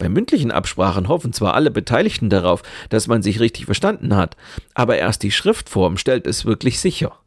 Bei 0.01 0.09
mündlichen 0.09 0.51
Absprachen 0.51 1.09
hoffen 1.09 1.35
zwar 1.35 1.55
alle 1.55 1.71
Beteiligten 1.71 2.31
darauf, 2.31 2.63
dass 2.89 3.07
man 3.07 3.23
sich 3.23 3.39
richtig 3.39 3.67
verstanden 3.67 4.17
hat, 4.17 4.37
aber 4.73 4.97
erst 4.97 5.23
die 5.23 5.31
Schriftform 5.31 5.99
stellt 5.99 6.27
es 6.27 6.47
wirklich 6.47 6.81
sicher. 6.81 7.20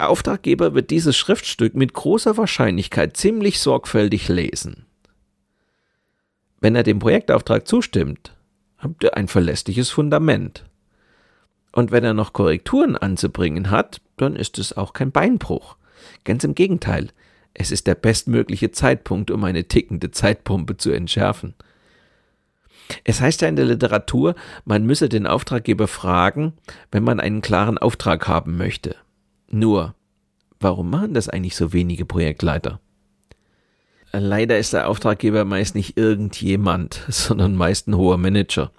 Auftraggeber 0.00 0.74
wird 0.74 0.90
dieses 0.90 1.16
Schriftstück 1.16 1.74
mit 1.74 1.92
großer 1.92 2.36
Wahrscheinlichkeit 2.36 3.16
ziemlich 3.16 3.60
sorgfältig 3.60 4.28
lesen. 4.28 4.86
Wenn 6.60 6.74
er 6.74 6.82
dem 6.82 6.98
Projektauftrag 6.98 7.66
zustimmt, 7.68 8.34
habt 8.78 9.02
ihr 9.04 9.16
ein 9.16 9.28
verlässliches 9.28 9.90
Fundament. 9.90 10.64
Und 11.72 11.90
wenn 11.90 12.04
er 12.04 12.14
noch 12.14 12.32
Korrekturen 12.32 12.96
anzubringen 12.96 13.70
hat, 13.70 14.00
dann 14.16 14.36
ist 14.36 14.58
es 14.58 14.76
auch 14.76 14.92
kein 14.92 15.12
Beinbruch. 15.12 15.76
Ganz 16.24 16.44
im 16.44 16.54
Gegenteil, 16.54 17.08
es 17.54 17.70
ist 17.70 17.86
der 17.86 17.94
bestmögliche 17.94 18.70
Zeitpunkt, 18.70 19.30
um 19.30 19.44
eine 19.44 19.64
tickende 19.64 20.10
Zeitpumpe 20.10 20.76
zu 20.76 20.90
entschärfen. 20.90 21.54
Es 23.04 23.20
heißt 23.20 23.42
ja 23.42 23.48
in 23.48 23.56
der 23.56 23.66
Literatur, 23.66 24.34
man 24.64 24.86
müsse 24.86 25.08
den 25.08 25.26
Auftraggeber 25.26 25.88
fragen, 25.88 26.54
wenn 26.90 27.04
man 27.04 27.20
einen 27.20 27.42
klaren 27.42 27.78
Auftrag 27.78 28.26
haben 28.28 28.56
möchte. 28.56 28.96
Nur, 29.50 29.94
warum 30.60 30.90
machen 30.90 31.14
das 31.14 31.28
eigentlich 31.28 31.56
so 31.56 31.72
wenige 31.72 32.04
Projektleiter? 32.04 32.80
Leider 34.12 34.58
ist 34.58 34.72
der 34.72 34.88
Auftraggeber 34.88 35.44
meist 35.44 35.74
nicht 35.74 35.98
irgendjemand, 35.98 37.04
sondern 37.08 37.54
meist 37.54 37.88
ein 37.88 37.96
hoher 37.96 38.16
Manager. 38.16 38.70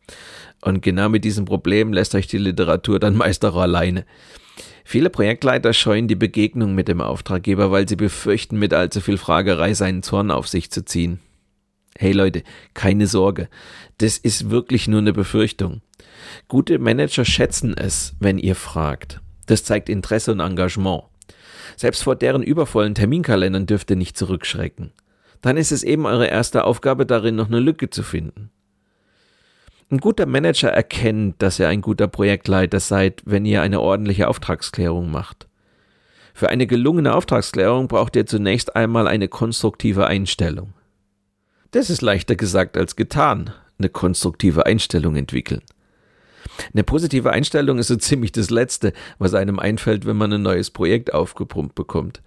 Und 0.61 0.81
genau 0.81 1.09
mit 1.09 1.23
diesem 1.23 1.45
Problem 1.45 1.93
lässt 1.93 2.15
euch 2.15 2.27
die 2.27 2.37
Literatur 2.37 2.99
dann 2.99 3.15
meist 3.15 3.45
auch 3.45 3.55
alleine. 3.55 4.05
Viele 4.83 5.09
Projektleiter 5.09 5.71
scheuen 5.71 6.07
die 6.07 6.15
Begegnung 6.15 6.73
mit 6.73 6.87
dem 6.87 6.99
Auftraggeber, 6.99 7.71
weil 7.71 7.87
sie 7.87 7.95
befürchten, 7.95 8.57
mit 8.57 8.73
allzu 8.73 9.01
viel 9.01 9.17
Fragerei 9.17 9.73
seinen 9.73 10.03
Zorn 10.03 10.31
auf 10.31 10.47
sich 10.47 10.71
zu 10.71 10.83
ziehen. 10.83 11.19
Hey 11.97 12.11
Leute, 12.11 12.43
keine 12.73 13.07
Sorge. 13.07 13.49
Das 13.99 14.17
ist 14.17 14.49
wirklich 14.49 14.87
nur 14.87 14.99
eine 14.99 15.13
Befürchtung. 15.13 15.81
Gute 16.47 16.79
Manager 16.79 17.23
schätzen 17.23 17.75
es, 17.77 18.15
wenn 18.19 18.37
ihr 18.37 18.55
fragt. 18.55 19.21
Das 19.49 19.63
zeigt 19.63 19.89
Interesse 19.89 20.31
und 20.31 20.41
Engagement. 20.41 21.05
Selbst 21.75 22.03
vor 22.03 22.15
deren 22.15 22.43
übervollen 22.43 22.93
Terminkalendern 22.93 23.65
dürft 23.65 23.89
ihr 23.89 23.95
nicht 23.95 24.15
zurückschrecken. 24.15 24.91
Dann 25.41 25.57
ist 25.57 25.71
es 25.71 25.81
eben 25.81 26.05
eure 26.05 26.27
erste 26.27 26.65
Aufgabe 26.65 27.07
darin, 27.07 27.35
noch 27.35 27.47
eine 27.47 27.59
Lücke 27.59 27.89
zu 27.89 28.03
finden. 28.03 28.51
Ein 29.89 29.97
guter 29.97 30.27
Manager 30.27 30.69
erkennt, 30.69 31.41
dass 31.41 31.57
ihr 31.57 31.67
ein 31.67 31.81
guter 31.81 32.07
Projektleiter 32.07 32.79
seid, 32.79 33.23
wenn 33.25 33.43
ihr 33.43 33.63
eine 33.63 33.81
ordentliche 33.81 34.27
Auftragsklärung 34.27 35.09
macht. 35.09 35.47
Für 36.35 36.49
eine 36.49 36.67
gelungene 36.67 37.15
Auftragsklärung 37.15 37.87
braucht 37.87 38.15
ihr 38.15 38.27
zunächst 38.27 38.75
einmal 38.75 39.07
eine 39.07 39.29
konstruktive 39.29 40.05
Einstellung. 40.05 40.75
Das 41.71 41.89
ist 41.89 42.03
leichter 42.03 42.35
gesagt 42.35 42.77
als 42.77 42.95
getan, 42.95 43.49
eine 43.79 43.89
konstruktive 43.89 44.67
Einstellung 44.67 45.15
entwickeln. 45.15 45.63
Eine 46.73 46.83
positive 46.83 47.31
Einstellung 47.31 47.79
ist 47.79 47.87
so 47.87 47.95
ziemlich 47.95 48.31
das 48.31 48.49
Letzte, 48.49 48.93
was 49.17 49.33
einem 49.33 49.59
einfällt, 49.59 50.05
wenn 50.05 50.17
man 50.17 50.33
ein 50.33 50.41
neues 50.41 50.71
Projekt 50.71 51.13
aufgepumpt 51.13 51.75
bekommt. 51.75 52.21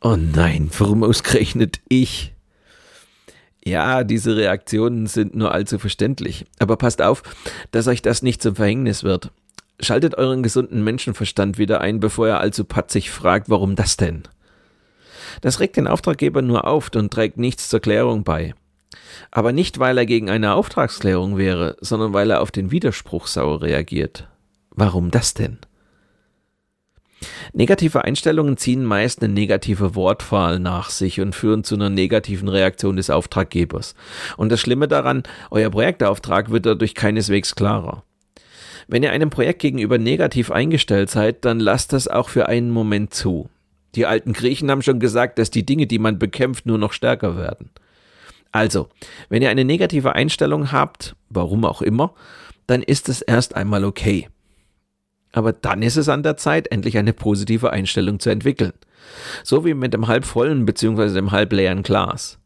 Oh 0.00 0.16
nein, 0.16 0.70
warum 0.78 1.04
ausgerechnet 1.04 1.80
ich? 1.88 2.32
Ja, 3.62 4.04
diese 4.04 4.36
Reaktionen 4.36 5.06
sind 5.06 5.34
nur 5.34 5.52
allzu 5.52 5.78
verständlich. 5.78 6.46
Aber 6.58 6.76
passt 6.76 7.02
auf, 7.02 7.22
dass 7.70 7.86
euch 7.86 8.00
das 8.00 8.22
nicht 8.22 8.42
zum 8.42 8.56
Verhängnis 8.56 9.04
wird. 9.04 9.30
Schaltet 9.80 10.16
euren 10.16 10.42
gesunden 10.42 10.82
Menschenverstand 10.82 11.58
wieder 11.58 11.80
ein, 11.80 12.00
bevor 12.00 12.28
er 12.28 12.40
allzu 12.40 12.64
patzig 12.64 13.10
fragt, 13.10 13.48
warum 13.48 13.76
das 13.76 13.96
denn? 13.96 14.22
Das 15.40 15.60
regt 15.60 15.76
den 15.76 15.86
Auftraggeber 15.86 16.42
nur 16.42 16.66
auf 16.66 16.90
und 16.94 17.12
trägt 17.12 17.38
nichts 17.38 17.68
zur 17.68 17.80
Klärung 17.80 18.24
bei. 18.24 18.54
Aber 19.30 19.52
nicht, 19.52 19.78
weil 19.78 19.98
er 19.98 20.06
gegen 20.06 20.30
eine 20.30 20.54
Auftragsklärung 20.54 21.36
wäre, 21.36 21.76
sondern 21.80 22.12
weil 22.12 22.30
er 22.30 22.40
auf 22.40 22.50
den 22.50 22.70
Widerspruch 22.70 23.26
sauer 23.26 23.62
reagiert. 23.62 24.28
Warum 24.70 25.10
das 25.10 25.34
denn? 25.34 25.58
Negative 27.52 28.04
Einstellungen 28.04 28.56
ziehen 28.56 28.84
meist 28.84 29.22
eine 29.22 29.32
negative 29.32 29.94
Wortwahl 29.94 30.58
nach 30.58 30.90
sich 30.90 31.20
und 31.20 31.34
führen 31.34 31.64
zu 31.64 31.74
einer 31.74 31.90
negativen 31.90 32.48
Reaktion 32.48 32.96
des 32.96 33.10
Auftraggebers. 33.10 33.94
Und 34.36 34.50
das 34.50 34.60
Schlimme 34.60 34.88
daran, 34.88 35.22
euer 35.50 35.70
Projektauftrag 35.70 36.50
wird 36.50 36.66
dadurch 36.66 36.94
keineswegs 36.94 37.54
klarer. 37.56 38.04
Wenn 38.88 39.02
ihr 39.02 39.12
einem 39.12 39.30
Projekt 39.30 39.60
gegenüber 39.60 39.98
negativ 39.98 40.50
eingestellt 40.50 41.10
seid, 41.10 41.44
dann 41.44 41.60
lasst 41.60 41.92
das 41.92 42.08
auch 42.08 42.28
für 42.28 42.48
einen 42.48 42.70
Moment 42.70 43.14
zu. 43.14 43.48
Die 43.94 44.06
alten 44.06 44.32
Griechen 44.32 44.70
haben 44.70 44.82
schon 44.82 45.00
gesagt, 45.00 45.38
dass 45.38 45.50
die 45.50 45.66
Dinge, 45.66 45.86
die 45.86 45.98
man 45.98 46.18
bekämpft, 46.18 46.66
nur 46.66 46.78
noch 46.78 46.92
stärker 46.92 47.36
werden. 47.36 47.70
Also, 48.52 48.88
wenn 49.28 49.42
ihr 49.42 49.50
eine 49.50 49.64
negative 49.64 50.14
Einstellung 50.14 50.72
habt, 50.72 51.14
warum 51.28 51.64
auch 51.64 51.82
immer, 51.82 52.14
dann 52.66 52.82
ist 52.82 53.08
es 53.08 53.22
erst 53.22 53.54
einmal 53.56 53.84
okay. 53.84 54.28
Aber 55.32 55.52
dann 55.52 55.82
ist 55.82 55.96
es 55.96 56.08
an 56.08 56.22
der 56.22 56.36
Zeit, 56.36 56.70
endlich 56.72 56.98
eine 56.98 57.12
positive 57.12 57.70
Einstellung 57.70 58.18
zu 58.18 58.30
entwickeln. 58.30 58.72
So 59.44 59.64
wie 59.64 59.74
mit 59.74 59.94
dem 59.94 60.08
halbvollen 60.08 60.66
bzw. 60.66 61.14
dem 61.14 61.30
halbleeren 61.30 61.82
Glas. 61.82 62.38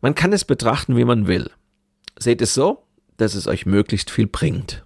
Man 0.00 0.14
kann 0.14 0.32
es 0.32 0.44
betrachten, 0.44 0.96
wie 0.96 1.04
man 1.04 1.26
will. 1.26 1.50
Seht 2.18 2.42
es 2.42 2.54
so, 2.54 2.82
dass 3.16 3.34
es 3.34 3.46
euch 3.46 3.66
möglichst 3.66 4.10
viel 4.10 4.26
bringt. 4.26 4.84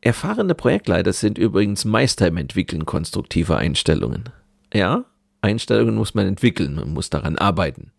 Erfahrene 0.00 0.54
Projektleiter 0.54 1.12
sind 1.12 1.36
übrigens 1.36 1.84
Meister 1.84 2.26
im 2.26 2.38
Entwickeln 2.38 2.86
konstruktiver 2.86 3.58
Einstellungen. 3.58 4.30
Ja, 4.72 5.04
Einstellungen 5.42 5.94
muss 5.94 6.14
man 6.14 6.26
entwickeln 6.26 6.78
und 6.78 6.94
muss 6.94 7.10
daran 7.10 7.36
arbeiten. 7.36 7.92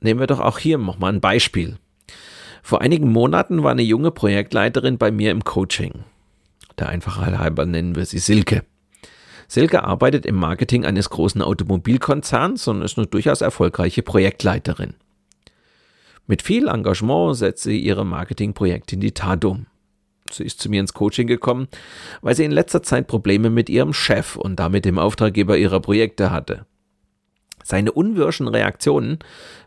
Nehmen 0.00 0.20
wir 0.20 0.26
doch 0.26 0.40
auch 0.40 0.58
hier 0.58 0.78
nochmal 0.78 1.12
ein 1.12 1.20
Beispiel. 1.20 1.78
Vor 2.62 2.80
einigen 2.80 3.10
Monaten 3.12 3.62
war 3.62 3.72
eine 3.72 3.82
junge 3.82 4.10
Projektleiterin 4.10 4.98
bei 4.98 5.10
mir 5.10 5.30
im 5.30 5.44
Coaching. 5.44 6.04
Der 6.78 6.88
Einfachheit 6.88 7.38
halber 7.38 7.66
nennen 7.66 7.94
wir 7.94 8.06
sie 8.06 8.18
Silke. 8.18 8.64
Silke 9.48 9.84
arbeitet 9.84 10.26
im 10.26 10.36
Marketing 10.36 10.84
eines 10.84 11.10
großen 11.10 11.42
Automobilkonzerns 11.42 12.66
und 12.68 12.82
ist 12.82 12.96
eine 12.96 13.06
durchaus 13.06 13.40
erfolgreiche 13.40 14.02
Projektleiterin. 14.02 14.94
Mit 16.26 16.42
viel 16.42 16.68
Engagement 16.68 17.36
setzt 17.36 17.64
sie 17.64 17.78
ihre 17.78 18.06
Marketingprojekte 18.06 18.94
in 18.94 19.00
die 19.00 19.12
Tat 19.12 19.44
um. 19.44 19.66
Sie 20.30 20.44
ist 20.44 20.60
zu 20.60 20.70
mir 20.70 20.80
ins 20.80 20.94
Coaching 20.94 21.26
gekommen, 21.26 21.68
weil 22.22 22.34
sie 22.34 22.44
in 22.44 22.50
letzter 22.50 22.82
Zeit 22.82 23.06
Probleme 23.06 23.50
mit 23.50 23.68
ihrem 23.68 23.92
Chef 23.92 24.36
und 24.36 24.56
damit 24.56 24.86
dem 24.86 24.98
Auftraggeber 24.98 25.58
ihrer 25.58 25.80
Projekte 25.80 26.30
hatte. 26.30 26.64
Seine 27.62 27.92
unwirschen 27.92 28.48
Reaktionen 28.48 29.18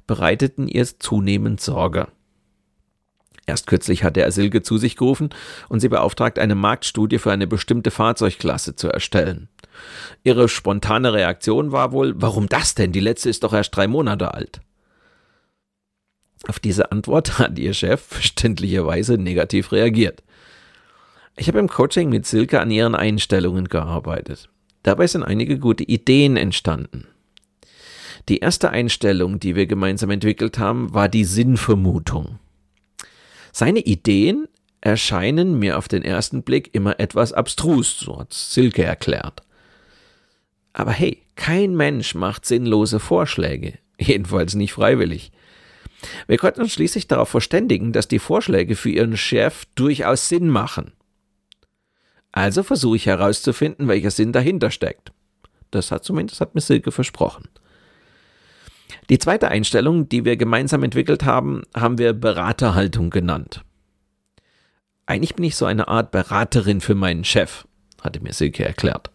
bereiteten 0.08 0.68
ihr 0.68 0.86
zunehmend 0.86 1.62
Sorge. 1.62 2.08
Erst 3.46 3.68
kürzlich 3.68 4.04
hatte 4.04 4.22
er 4.22 4.32
Silke 4.32 4.62
zu 4.62 4.78
sich 4.78 4.98
gerufen 4.98 5.30
und 5.70 5.80
sie 5.80 5.88
beauftragt, 5.88 6.38
eine 6.38 6.56
Marktstudie 6.56 7.18
für 7.18 7.32
eine 7.32 7.48
bestimmte 7.48 7.92
Fahrzeugklasse 7.92 8.76
zu 8.76 8.90
erstellen. 8.90 9.48
Ihre 10.24 10.50
spontane 10.50 11.14
Reaktion 11.14 11.72
war 11.72 11.94
wohl, 11.94 12.14
warum 12.18 12.50
das 12.50 12.76
denn? 12.76 12.92
Die 12.92 13.00
letzte 13.00 13.30
ist 13.30 13.44
doch 13.44 13.54
erst 13.54 13.76
drei 13.76 13.88
Monate 13.88 14.34
alt. 14.34 14.60
Auf 16.48 16.60
diese 16.60 16.92
Antwort 16.92 17.40
hat 17.40 17.58
ihr 17.58 17.74
Chef 17.74 18.02
verständlicherweise 18.02 19.18
negativ 19.18 19.72
reagiert. 19.72 20.24
Ich 21.38 21.48
habe 21.48 21.60
im 21.60 21.70
Coaching 21.70 22.10
mit 22.10 22.26
Silke 22.26 22.60
an 22.60 22.72
ihren 22.72 22.96
Einstellungen 22.96 23.70
gearbeitet. 23.70 24.50
Dabei 24.84 25.08
sind 25.08 25.24
einige 25.24 25.60
gute 25.60 25.84
Ideen 25.84 26.36
entstanden. 26.36 27.08
Die 28.30 28.40
erste 28.40 28.72
Einstellung, 28.72 29.40
die 29.40 29.56
wir 29.56 29.68
gemeinsam 29.68 30.10
entwickelt 30.10 30.60
haben, 30.60 30.94
war 30.94 31.08
die 31.08 31.24
Sinnvermutung. 31.24 32.40
Seine 33.54 33.80
Ideen 33.80 34.48
erscheinen 34.82 35.58
mir 35.58 35.78
auf 35.78 35.88
den 35.88 36.04
ersten 36.04 36.44
Blick 36.44 36.76
immer 36.76 37.00
etwas 37.00 37.34
abstrus, 37.34 38.00
so 38.00 38.20
hat 38.20 38.34
Silke 38.34 38.84
erklärt. 38.84 39.44
Aber 40.74 40.92
hey, 40.92 41.24
kein 41.36 41.76
Mensch 41.76 42.16
macht 42.16 42.46
sinnlose 42.46 43.00
Vorschläge, 43.00 43.80
jedenfalls 44.00 44.56
nicht 44.56 44.74
freiwillig. 44.74 45.32
Wir 46.28 46.38
konnten 46.38 46.62
uns 46.62 46.74
schließlich 46.74 47.08
darauf 47.08 47.30
verständigen, 47.30 47.94
dass 47.94 48.08
die 48.08 48.20
Vorschläge 48.20 48.76
für 48.76 48.90
Ihren 48.90 49.18
Chef 49.18 49.66
durchaus 49.74 50.30
Sinn 50.30 50.50
machen. 50.50 50.92
Also 52.32 52.62
versuche 52.62 52.98
ich 52.98 53.08
herauszufinden, 53.08 53.88
welcher 53.88 54.12
Sinn 54.12 54.32
dahinter 54.32 54.70
steckt. 54.70 55.12
Das 55.72 55.92
hat 55.92 56.04
zumindest 56.04 56.40
hat 56.40 56.54
mir 56.54 56.62
Silke 56.62 56.92
versprochen. 56.92 57.50
Die 59.10 59.20
zweite 59.20 59.48
Einstellung, 59.48 60.10
die 60.10 60.26
wir 60.26 60.36
gemeinsam 60.36 60.84
entwickelt 60.84 61.24
haben, 61.24 61.64
haben 61.74 61.98
wir 61.98 62.14
Beraterhaltung 62.14 63.10
genannt. 63.10 63.64
Eigentlich 65.06 65.36
bin 65.36 65.46
ich 65.46 65.56
so 65.56 65.66
eine 65.66 65.88
Art 65.88 66.12
Beraterin 66.12 66.82
für 66.82 66.96
meinen 66.96 67.24
Chef, 67.24 67.66
hatte 68.02 68.20
mir 68.20 68.34
Silke 68.34 68.66
erklärt. 68.66 69.12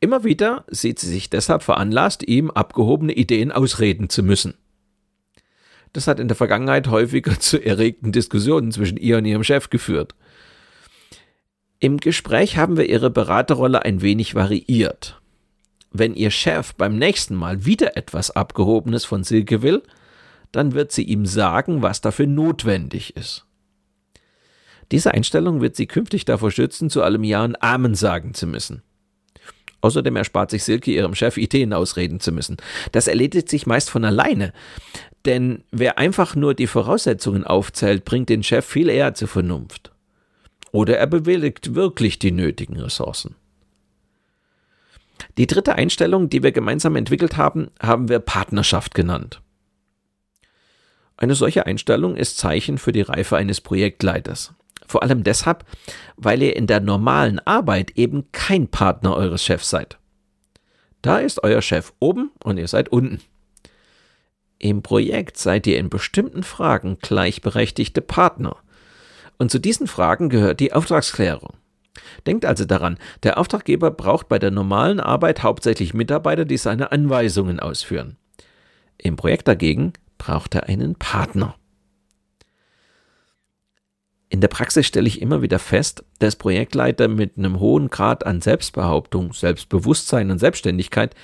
Immer 0.00 0.24
wieder 0.24 0.64
sieht 0.68 0.98
sie 0.98 1.08
sich 1.08 1.28
deshalb 1.28 1.62
veranlasst, 1.62 2.26
ihm 2.26 2.50
abgehobene 2.50 3.12
Ideen 3.12 3.52
ausreden 3.52 4.08
zu 4.08 4.22
müssen. 4.22 4.54
Das 5.92 6.06
hat 6.06 6.18
in 6.18 6.28
der 6.28 6.36
Vergangenheit 6.36 6.88
häufiger 6.88 7.38
zu 7.40 7.62
erregten 7.62 8.12
Diskussionen 8.12 8.72
zwischen 8.72 8.96
ihr 8.96 9.18
und 9.18 9.26
ihrem 9.26 9.44
Chef 9.44 9.70
geführt. 9.70 10.14
Im 11.78 11.98
Gespräch 11.98 12.56
haben 12.56 12.76
wir 12.76 12.88
ihre 12.88 13.10
Beraterrolle 13.10 13.84
ein 13.84 14.02
wenig 14.02 14.34
variiert. 14.34 15.21
Wenn 15.92 16.14
ihr 16.14 16.30
Chef 16.30 16.74
beim 16.74 16.96
nächsten 16.96 17.34
Mal 17.34 17.64
wieder 17.64 17.96
etwas 17.96 18.30
Abgehobenes 18.30 19.04
von 19.04 19.24
Silke 19.24 19.62
will, 19.62 19.82
dann 20.50 20.72
wird 20.72 20.92
sie 20.92 21.04
ihm 21.04 21.26
sagen, 21.26 21.82
was 21.82 22.00
dafür 22.00 22.26
notwendig 22.26 23.16
ist. 23.16 23.46
Diese 24.90 25.14
Einstellung 25.14 25.60
wird 25.60 25.76
sie 25.76 25.86
künftig 25.86 26.24
davor 26.24 26.50
schützen, 26.50 26.90
zu 26.90 27.02
allem 27.02 27.24
Ja 27.24 27.44
und 27.44 27.62
Amen 27.62 27.94
sagen 27.94 28.34
zu 28.34 28.46
müssen. 28.46 28.82
Außerdem 29.80 30.14
erspart 30.16 30.50
sich 30.50 30.62
Silke 30.62 30.92
ihrem 30.92 31.14
Chef 31.14 31.36
Ideen 31.36 31.72
ausreden 31.72 32.20
zu 32.20 32.30
müssen. 32.30 32.56
Das 32.92 33.08
erledigt 33.08 33.48
sich 33.48 33.66
meist 33.66 33.90
von 33.90 34.04
alleine. 34.04 34.52
Denn 35.24 35.64
wer 35.70 35.98
einfach 35.98 36.36
nur 36.36 36.54
die 36.54 36.66
Voraussetzungen 36.66 37.44
aufzählt, 37.44 38.04
bringt 38.04 38.28
den 38.28 38.42
Chef 38.42 38.64
viel 38.64 38.88
eher 38.88 39.14
zur 39.14 39.28
Vernunft. 39.28 39.92
Oder 40.70 40.98
er 40.98 41.06
bewilligt 41.06 41.74
wirklich 41.74 42.18
die 42.18 42.32
nötigen 42.32 42.78
Ressourcen. 42.78 43.34
Die 45.38 45.46
dritte 45.46 45.76
Einstellung, 45.76 46.28
die 46.28 46.42
wir 46.42 46.52
gemeinsam 46.52 46.96
entwickelt 46.96 47.36
haben, 47.36 47.70
haben 47.80 48.08
wir 48.08 48.18
Partnerschaft 48.18 48.94
genannt. 48.94 49.40
Eine 51.16 51.34
solche 51.34 51.66
Einstellung 51.66 52.16
ist 52.16 52.38
Zeichen 52.38 52.78
für 52.78 52.92
die 52.92 53.02
Reife 53.02 53.36
eines 53.36 53.60
Projektleiters. 53.60 54.54
Vor 54.86 55.02
allem 55.02 55.22
deshalb, 55.22 55.64
weil 56.16 56.42
ihr 56.42 56.56
in 56.56 56.66
der 56.66 56.80
normalen 56.80 57.38
Arbeit 57.40 57.92
eben 57.92 58.30
kein 58.32 58.68
Partner 58.68 59.14
eures 59.14 59.44
Chefs 59.44 59.70
seid. 59.70 59.98
Da 61.00 61.18
ist 61.18 61.42
euer 61.42 61.62
Chef 61.62 61.92
oben 61.98 62.30
und 62.44 62.58
ihr 62.58 62.68
seid 62.68 62.90
unten. 62.90 63.20
Im 64.58 64.82
Projekt 64.82 65.38
seid 65.38 65.66
ihr 65.66 65.78
in 65.78 65.90
bestimmten 65.90 66.42
Fragen 66.42 66.98
gleichberechtigte 67.00 68.00
Partner– 68.00 68.56
und 69.42 69.50
zu 69.50 69.58
diesen 69.58 69.88
Fragen 69.88 70.28
gehört 70.28 70.60
die 70.60 70.72
Auftragsklärung. 70.72 71.54
Denkt 72.26 72.44
also 72.44 72.64
daran, 72.64 72.98
der 73.22 73.38
Auftraggeber 73.38 73.90
braucht 73.90 74.28
bei 74.28 74.38
der 74.38 74.50
normalen 74.50 75.00
Arbeit 75.00 75.42
hauptsächlich 75.42 75.94
Mitarbeiter, 75.94 76.44
die 76.44 76.56
seine 76.56 76.92
Anweisungen 76.92 77.60
ausführen. 77.60 78.16
Im 78.98 79.16
Projekt 79.16 79.48
dagegen 79.48 79.92
braucht 80.18 80.54
er 80.54 80.68
einen 80.68 80.94
Partner. 80.94 81.56
In 84.28 84.40
der 84.40 84.48
Praxis 84.48 84.86
stelle 84.86 85.08
ich 85.08 85.20
immer 85.20 85.42
wieder 85.42 85.58
fest, 85.58 86.04
dass 86.18 86.36
Projektleiter 86.36 87.08
mit 87.08 87.36
einem 87.36 87.60
hohen 87.60 87.88
Grad 87.88 88.24
an 88.24 88.40
Selbstbehauptung, 88.40 89.34
Selbstbewusstsein 89.34 90.30
und 90.30 90.38
Selbstständigkeit 90.38 91.14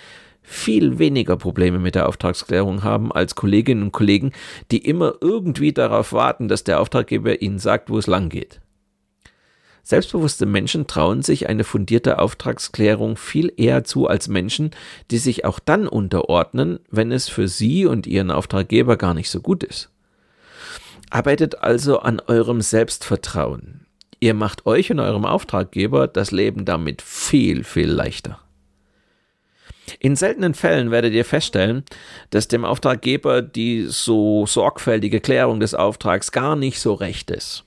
viel 0.43 0.99
weniger 0.99 1.37
Probleme 1.37 1.79
mit 1.79 1.95
der 1.95 2.09
Auftragsklärung 2.09 2.83
haben 2.83 3.11
als 3.11 3.35
Kolleginnen 3.35 3.85
und 3.85 3.93
Kollegen, 3.93 4.33
die 4.71 4.85
immer 4.85 5.15
irgendwie 5.21 5.73
darauf 5.73 6.13
warten, 6.13 6.49
dass 6.49 6.65
der 6.65 6.81
Auftraggeber 6.81 7.41
ihnen 7.41 7.59
sagt, 7.59 7.89
wo 7.89 7.97
es 7.97 8.07
lang 8.07 8.29
geht. 8.29 8.61
Selbstbewusste 9.89 10.45
Menschen 10.45 10.87
trauen 10.87 11.23
sich 11.23 11.49
eine 11.49 11.65
fundierte 11.65 12.19
Auftragsklärung 12.19 13.17
viel 13.17 13.51
eher 13.57 13.85
zu 13.85 14.07
als 14.07 14.29
Menschen, 14.29 14.73
die 15.11 15.17
sich 15.17 15.47
auch 15.47 15.59
dann 15.59 15.89
unterordnen, 15.89 16.79
wenn 16.91 17.11
es 17.11 17.31
für 17.31 17.49
sie 17.49 17.87
und 17.87 18.07
ihren 18.07 18.31
Auftraggeber 18.31 18.99
gar 18.99 19.15
nicht 19.15 19.31
so 19.31 19.41
gut 19.41 19.65
ist. 19.65 19.89
Arbeitet 21.09 21.63
also 21.63 22.01
an 22.01 22.21
eurem 22.27 22.61
Selbstvertrauen. 22.61 23.87
Ihr 24.21 24.35
macht 24.35 24.67
euch 24.67 24.91
und 24.91 25.01
eurem 25.01 25.25
Auftraggeber 25.25 26.07
das 26.07 26.33
Leben 26.33 26.67
damit 26.67 27.01
viel, 27.01 27.65
viel 27.65 27.89
leichter. 27.89 28.41
In 30.01 30.17
seltenen 30.17 30.53
Fällen 30.53 30.91
werdet 30.91 31.15
ihr 31.15 31.25
feststellen, 31.25 31.83
dass 32.29 32.47
dem 32.47 32.67
Auftraggeber 32.67 33.41
die 33.41 33.87
so 33.89 34.45
sorgfältige 34.45 35.21
Klärung 35.21 35.61
des 35.61 35.73
Auftrags 35.75 36.31
gar 36.31 36.57
nicht 36.57 36.79
so 36.79 36.93
recht 36.93 37.31
ist. 37.31 37.65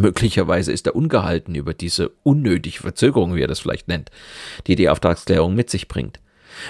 Möglicherweise 0.00 0.72
ist 0.72 0.86
er 0.86 0.96
ungehalten 0.96 1.54
über 1.54 1.74
diese 1.74 2.10
unnötige 2.22 2.80
Verzögerung, 2.80 3.34
wie 3.34 3.42
er 3.42 3.48
das 3.48 3.60
vielleicht 3.60 3.88
nennt, 3.88 4.10
die 4.66 4.74
die 4.74 4.88
Auftragsklärung 4.88 5.54
mit 5.54 5.68
sich 5.68 5.88
bringt. 5.88 6.20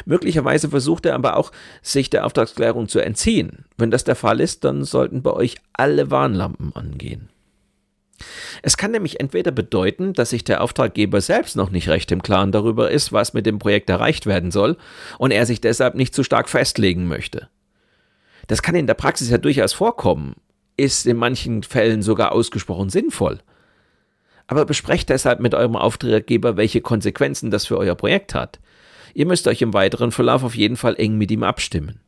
Möglicherweise 0.04 0.68
versucht 0.68 1.06
er 1.06 1.14
aber 1.14 1.36
auch, 1.36 1.52
sich 1.80 2.10
der 2.10 2.26
Auftragsklärung 2.26 2.88
zu 2.88 2.98
entziehen. 2.98 3.64
Wenn 3.76 3.92
das 3.92 4.04
der 4.04 4.16
Fall 4.16 4.40
ist, 4.40 4.64
dann 4.64 4.84
sollten 4.84 5.22
bei 5.22 5.32
euch 5.32 5.56
alle 5.72 6.10
Warnlampen 6.10 6.74
angehen. 6.74 7.28
Es 8.62 8.76
kann 8.76 8.90
nämlich 8.90 9.20
entweder 9.20 9.52
bedeuten, 9.52 10.12
dass 10.12 10.30
sich 10.30 10.44
der 10.44 10.60
Auftraggeber 10.60 11.20
selbst 11.20 11.56
noch 11.56 11.70
nicht 11.70 11.88
recht 11.88 12.10
im 12.12 12.22
Klaren 12.22 12.52
darüber 12.52 12.90
ist, 12.90 13.12
was 13.12 13.32
mit 13.32 13.46
dem 13.46 13.58
Projekt 13.60 13.88
erreicht 13.88 14.26
werden 14.26 14.50
soll, 14.50 14.76
und 15.18 15.30
er 15.30 15.46
sich 15.46 15.60
deshalb 15.60 15.94
nicht 15.94 16.14
zu 16.14 16.24
stark 16.24 16.48
festlegen 16.48 17.06
möchte. 17.06 17.48
Das 18.48 18.60
kann 18.60 18.74
in 18.74 18.88
der 18.88 18.94
Praxis 18.94 19.30
ja 19.30 19.38
durchaus 19.38 19.72
vorkommen, 19.72 20.34
ist 20.80 21.06
in 21.06 21.16
manchen 21.16 21.62
Fällen 21.62 22.02
sogar 22.02 22.32
ausgesprochen 22.32 22.90
sinnvoll. 22.90 23.40
Aber 24.46 24.64
besprecht 24.64 25.08
deshalb 25.10 25.40
mit 25.40 25.54
eurem 25.54 25.76
Auftraggeber, 25.76 26.56
welche 26.56 26.80
Konsequenzen 26.80 27.50
das 27.50 27.66
für 27.66 27.78
euer 27.78 27.94
Projekt 27.94 28.34
hat. 28.34 28.58
Ihr 29.14 29.26
müsst 29.26 29.46
euch 29.46 29.62
im 29.62 29.74
weiteren 29.74 30.12
Verlauf 30.12 30.42
auf 30.42 30.56
jeden 30.56 30.76
Fall 30.76 30.96
eng 30.96 31.18
mit 31.18 31.30
ihm 31.30 31.42
abstimmen. 31.42 32.00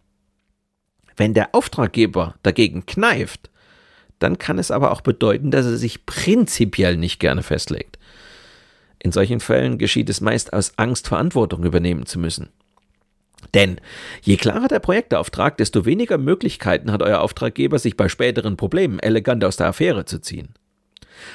Wenn 1.17 1.35
der 1.35 1.55
Auftraggeber 1.55 2.35
dagegen 2.43 2.87
kneift, 2.87 3.51
dann 4.19 4.39
kann 4.39 4.59
es 4.59 4.71
aber 4.71 4.93
auch 4.93 5.01
bedeuten, 5.01 5.51
dass 5.51 5.67
er 5.67 5.77
sich 5.77 6.07
prinzipiell 6.07 6.97
nicht 6.97 7.21
gerne 7.21 7.43
festlegt. 7.43 7.99
In 8.99 9.13
solchen 9.13 9.41
Fällen 9.41 9.79
geschieht 9.79 10.09
es 10.09 10.21
meist 10.21 10.53
aus 10.53 10.79
Angst, 10.79 11.09
Verantwortung 11.09 11.65
übernehmen 11.65 12.07
zu 12.07 12.21
müssen. 12.21 12.51
Denn 13.55 13.81
je 14.23 14.37
klarer 14.37 14.69
der 14.69 14.79
Projektauftrag, 14.79 15.57
desto 15.57 15.85
weniger 15.85 16.19
Möglichkeiten 16.19 16.93
hat 16.93 17.03
euer 17.03 17.21
Auftraggeber, 17.21 17.79
sich 17.79 17.97
bei 17.97 18.09
späteren 18.09 18.57
Problemen 18.57 18.99
elegant 18.99 19.45
aus 19.45 19.57
der 19.57 19.69
Affäre 19.69 20.05
zu 20.05 20.21
ziehen. 20.21 20.55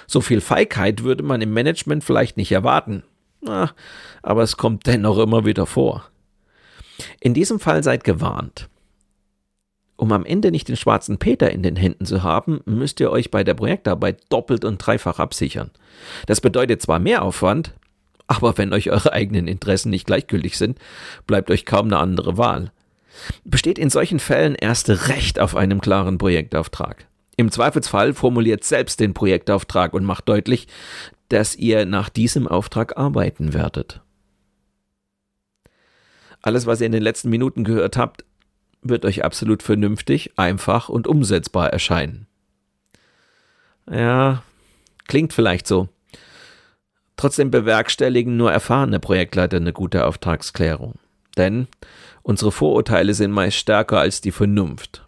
So 0.07 0.21
viel 0.21 0.41
Feigheit 0.41 1.03
würde 1.03 1.23
man 1.23 1.41
im 1.41 1.53
Management 1.53 2.03
vielleicht 2.03 2.37
nicht 2.37 2.51
erwarten, 2.51 3.03
na, 3.41 3.71
aber 4.23 4.43
es 4.43 4.57
kommt 4.57 4.87
dennoch 4.87 5.17
immer 5.19 5.45
wieder 5.45 5.65
vor. 5.65 6.09
In 7.19 7.33
diesem 7.33 7.59
Fall 7.59 7.83
seid 7.83 8.03
gewarnt. 8.03 8.69
Um 9.95 10.11
am 10.11 10.25
Ende 10.25 10.51
nicht 10.51 10.67
den 10.67 10.75
schwarzen 10.75 11.17
Peter 11.17 11.51
in 11.51 11.63
den 11.63 11.75
Händen 11.75 12.05
zu 12.05 12.21
haben, 12.21 12.61
müsst 12.65 12.99
ihr 12.99 13.11
euch 13.11 13.31
bei 13.31 13.43
der 13.43 13.55
Projektarbeit 13.55 14.21
doppelt 14.29 14.63
und 14.63 14.77
dreifach 14.77 15.19
absichern. 15.19 15.71
Das 16.27 16.39
bedeutet 16.39 16.81
zwar 16.81 16.99
mehr 16.99 17.23
Aufwand, 17.23 17.73
aber 18.27 18.57
wenn 18.57 18.73
euch 18.73 18.91
eure 18.91 19.13
eigenen 19.13 19.47
Interessen 19.47 19.89
nicht 19.89 20.05
gleichgültig 20.05 20.57
sind, 20.57 20.77
bleibt 21.25 21.49
euch 21.49 21.65
kaum 21.65 21.87
eine 21.87 21.97
andere 21.97 22.37
Wahl. 22.37 22.71
Besteht 23.43 23.79
in 23.79 23.89
solchen 23.89 24.19
Fällen 24.19 24.55
erste 24.55 25.07
Recht 25.07 25.39
auf 25.39 25.55
einem 25.55 25.81
klaren 25.81 26.17
Projektauftrag. 26.17 27.07
Im 27.35 27.51
Zweifelsfall 27.51 28.13
formuliert 28.13 28.63
selbst 28.63 28.99
den 28.99 29.13
Projektauftrag 29.13 29.93
und 29.93 30.03
macht 30.03 30.27
deutlich, 30.27 30.67
dass 31.29 31.55
ihr 31.55 31.85
nach 31.85 32.09
diesem 32.09 32.47
Auftrag 32.47 32.97
arbeiten 32.97 33.53
werdet. 33.53 34.01
Alles, 36.41 36.65
was 36.65 36.79
ihr 36.81 36.85
in 36.85 36.91
den 36.91 37.03
letzten 37.03 37.29
Minuten 37.29 37.63
gehört 37.63 37.97
habt, 37.97 38.23
wird 38.81 39.05
euch 39.05 39.23
absolut 39.23 39.63
vernünftig, 39.63 40.31
einfach 40.37 40.89
und 40.89 41.07
umsetzbar 41.07 41.71
erscheinen. 41.71 42.27
Ja, 43.89 44.43
klingt 45.07 45.33
vielleicht 45.33 45.67
so. 45.67 45.89
Trotzdem 47.17 47.51
bewerkstelligen 47.51 48.37
nur 48.37 48.51
erfahrene 48.51 48.99
Projektleiter 48.99 49.57
eine 49.57 49.73
gute 49.73 50.05
Auftragsklärung. 50.05 50.95
Denn 51.35 51.67
unsere 52.21 52.51
Vorurteile 52.51 53.13
sind 53.13 53.31
meist 53.31 53.57
stärker 53.57 53.99
als 53.99 54.21
die 54.21 54.31
Vernunft. 54.31 55.07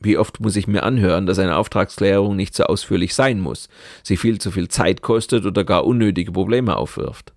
Wie 0.00 0.18
oft 0.18 0.40
muss 0.40 0.56
ich 0.56 0.66
mir 0.66 0.82
anhören, 0.82 1.26
dass 1.26 1.38
eine 1.38 1.56
Auftragsklärung 1.56 2.34
nicht 2.34 2.54
so 2.54 2.64
ausführlich 2.64 3.14
sein 3.14 3.40
muss, 3.40 3.68
sie 4.02 4.16
viel 4.16 4.40
zu 4.40 4.50
viel 4.50 4.68
Zeit 4.68 5.02
kostet 5.02 5.44
oder 5.44 5.64
gar 5.64 5.84
unnötige 5.84 6.32
Probleme 6.32 6.76
aufwirft? 6.76 7.32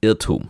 Irrtum. 0.00 0.48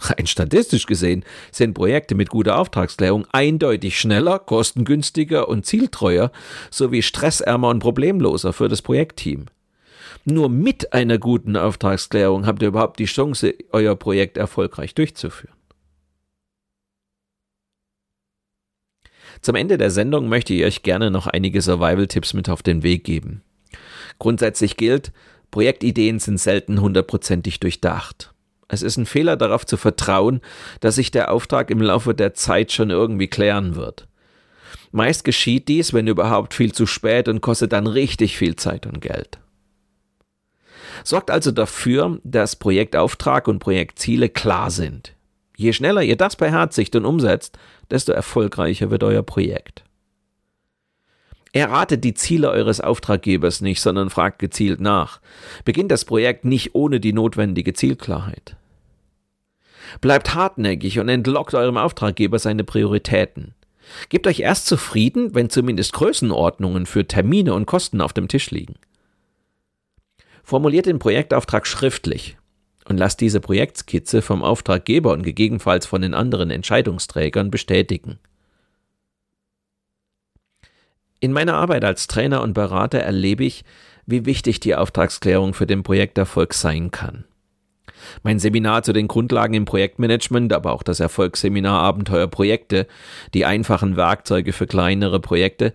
Rein 0.00 0.26
statistisch 0.26 0.86
gesehen 0.86 1.24
sind 1.50 1.74
Projekte 1.74 2.14
mit 2.14 2.28
guter 2.28 2.58
Auftragsklärung 2.58 3.26
eindeutig 3.32 3.98
schneller, 3.98 4.38
kostengünstiger 4.38 5.48
und 5.48 5.66
zieltreuer 5.66 6.30
sowie 6.70 7.02
stressärmer 7.02 7.68
und 7.68 7.80
problemloser 7.80 8.52
für 8.52 8.68
das 8.68 8.82
Projektteam. 8.82 9.46
Nur 10.24 10.48
mit 10.48 10.92
einer 10.92 11.18
guten 11.18 11.56
Auftragsklärung 11.56 12.46
habt 12.46 12.62
ihr 12.62 12.68
überhaupt 12.68 12.98
die 12.98 13.06
Chance, 13.06 13.54
euer 13.72 13.96
Projekt 13.96 14.36
erfolgreich 14.36 14.94
durchzuführen. 14.94 15.54
Zum 19.40 19.54
Ende 19.54 19.78
der 19.78 19.90
Sendung 19.90 20.28
möchte 20.28 20.52
ich 20.52 20.64
euch 20.64 20.82
gerne 20.82 21.10
noch 21.10 21.26
einige 21.26 21.62
Survival-Tipps 21.62 22.34
mit 22.34 22.48
auf 22.48 22.62
den 22.62 22.82
Weg 22.82 23.04
geben. 23.04 23.42
Grundsätzlich 24.18 24.76
gilt, 24.76 25.12
Projektideen 25.50 26.18
sind 26.18 26.38
selten 26.38 26.80
hundertprozentig 26.80 27.60
durchdacht. 27.60 28.34
Es 28.68 28.82
ist 28.82 28.98
ein 28.98 29.06
Fehler 29.06 29.36
darauf 29.36 29.64
zu 29.64 29.76
vertrauen, 29.76 30.40
dass 30.80 30.96
sich 30.96 31.10
der 31.10 31.30
Auftrag 31.32 31.70
im 31.70 31.80
Laufe 31.80 32.14
der 32.14 32.34
Zeit 32.34 32.72
schon 32.72 32.90
irgendwie 32.90 33.28
klären 33.28 33.76
wird. 33.76 34.08
Meist 34.90 35.24
geschieht 35.24 35.68
dies, 35.68 35.94
wenn 35.94 36.06
überhaupt, 36.06 36.52
viel 36.54 36.72
zu 36.72 36.86
spät 36.86 37.28
und 37.28 37.40
kostet 37.40 37.72
dann 37.72 37.86
richtig 37.86 38.36
viel 38.36 38.56
Zeit 38.56 38.86
und 38.86 39.00
Geld. 39.00 39.38
Sorgt 41.04 41.30
also 41.30 41.50
dafür, 41.50 42.18
dass 42.24 42.56
Projektauftrag 42.56 43.48
und 43.48 43.58
Projektziele 43.58 44.28
klar 44.28 44.70
sind. 44.70 45.14
Je 45.56 45.72
schneller 45.72 46.02
ihr 46.02 46.16
das 46.16 46.36
beherzigt 46.36 46.94
und 46.94 47.04
umsetzt, 47.04 47.58
desto 47.90 48.12
erfolgreicher 48.12 48.90
wird 48.90 49.02
euer 49.02 49.22
Projekt. 49.22 49.84
Erratet 51.52 52.04
die 52.04 52.14
Ziele 52.14 52.50
eures 52.50 52.80
Auftraggebers 52.80 53.60
nicht, 53.60 53.80
sondern 53.80 54.10
fragt 54.10 54.38
gezielt 54.38 54.80
nach. 54.80 55.20
Beginnt 55.64 55.90
das 55.90 56.04
Projekt 56.04 56.44
nicht 56.44 56.74
ohne 56.74 57.00
die 57.00 57.12
notwendige 57.12 57.72
Zielklarheit. 57.72 58.56
Bleibt 60.00 60.34
hartnäckig 60.34 60.98
und 60.98 61.08
entlockt 61.08 61.54
eurem 61.54 61.78
Auftraggeber 61.78 62.38
seine 62.38 62.64
Prioritäten. 62.64 63.54
Gebt 64.10 64.26
euch 64.26 64.40
erst 64.40 64.66
zufrieden, 64.66 65.34
wenn 65.34 65.48
zumindest 65.48 65.94
Größenordnungen 65.94 66.84
für 66.84 67.06
Termine 67.06 67.54
und 67.54 67.66
Kosten 67.66 68.02
auf 68.02 68.12
dem 68.12 68.28
Tisch 68.28 68.50
liegen. 68.50 68.74
Formuliert 70.48 70.86
den 70.86 70.98
Projektauftrag 70.98 71.66
schriftlich 71.66 72.38
und 72.88 72.96
lasst 72.96 73.20
diese 73.20 73.38
Projektskizze 73.38 74.22
vom 74.22 74.42
Auftraggeber 74.42 75.12
und 75.12 75.22
gegebenenfalls 75.22 75.84
von 75.84 76.00
den 76.00 76.14
anderen 76.14 76.48
Entscheidungsträgern 76.50 77.50
bestätigen. 77.50 78.18
In 81.20 81.34
meiner 81.34 81.52
Arbeit 81.52 81.84
als 81.84 82.06
Trainer 82.06 82.40
und 82.40 82.54
Berater 82.54 82.98
erlebe 83.00 83.44
ich, 83.44 83.62
wie 84.06 84.24
wichtig 84.24 84.58
die 84.58 84.74
Auftragsklärung 84.74 85.52
für 85.52 85.66
den 85.66 85.82
Projekterfolg 85.82 86.54
sein 86.54 86.90
kann. 86.90 87.24
Mein 88.22 88.38
Seminar 88.38 88.82
zu 88.84 88.94
den 88.94 89.06
Grundlagen 89.06 89.52
im 89.52 89.66
Projektmanagement, 89.66 90.54
aber 90.54 90.72
auch 90.72 90.82
das 90.82 90.98
Erfolgsseminar 90.98 91.82
Abenteuerprojekte, 91.82 92.86
die 93.34 93.44
einfachen 93.44 93.98
Werkzeuge 93.98 94.54
für 94.54 94.66
kleinere 94.66 95.20
Projekte, 95.20 95.74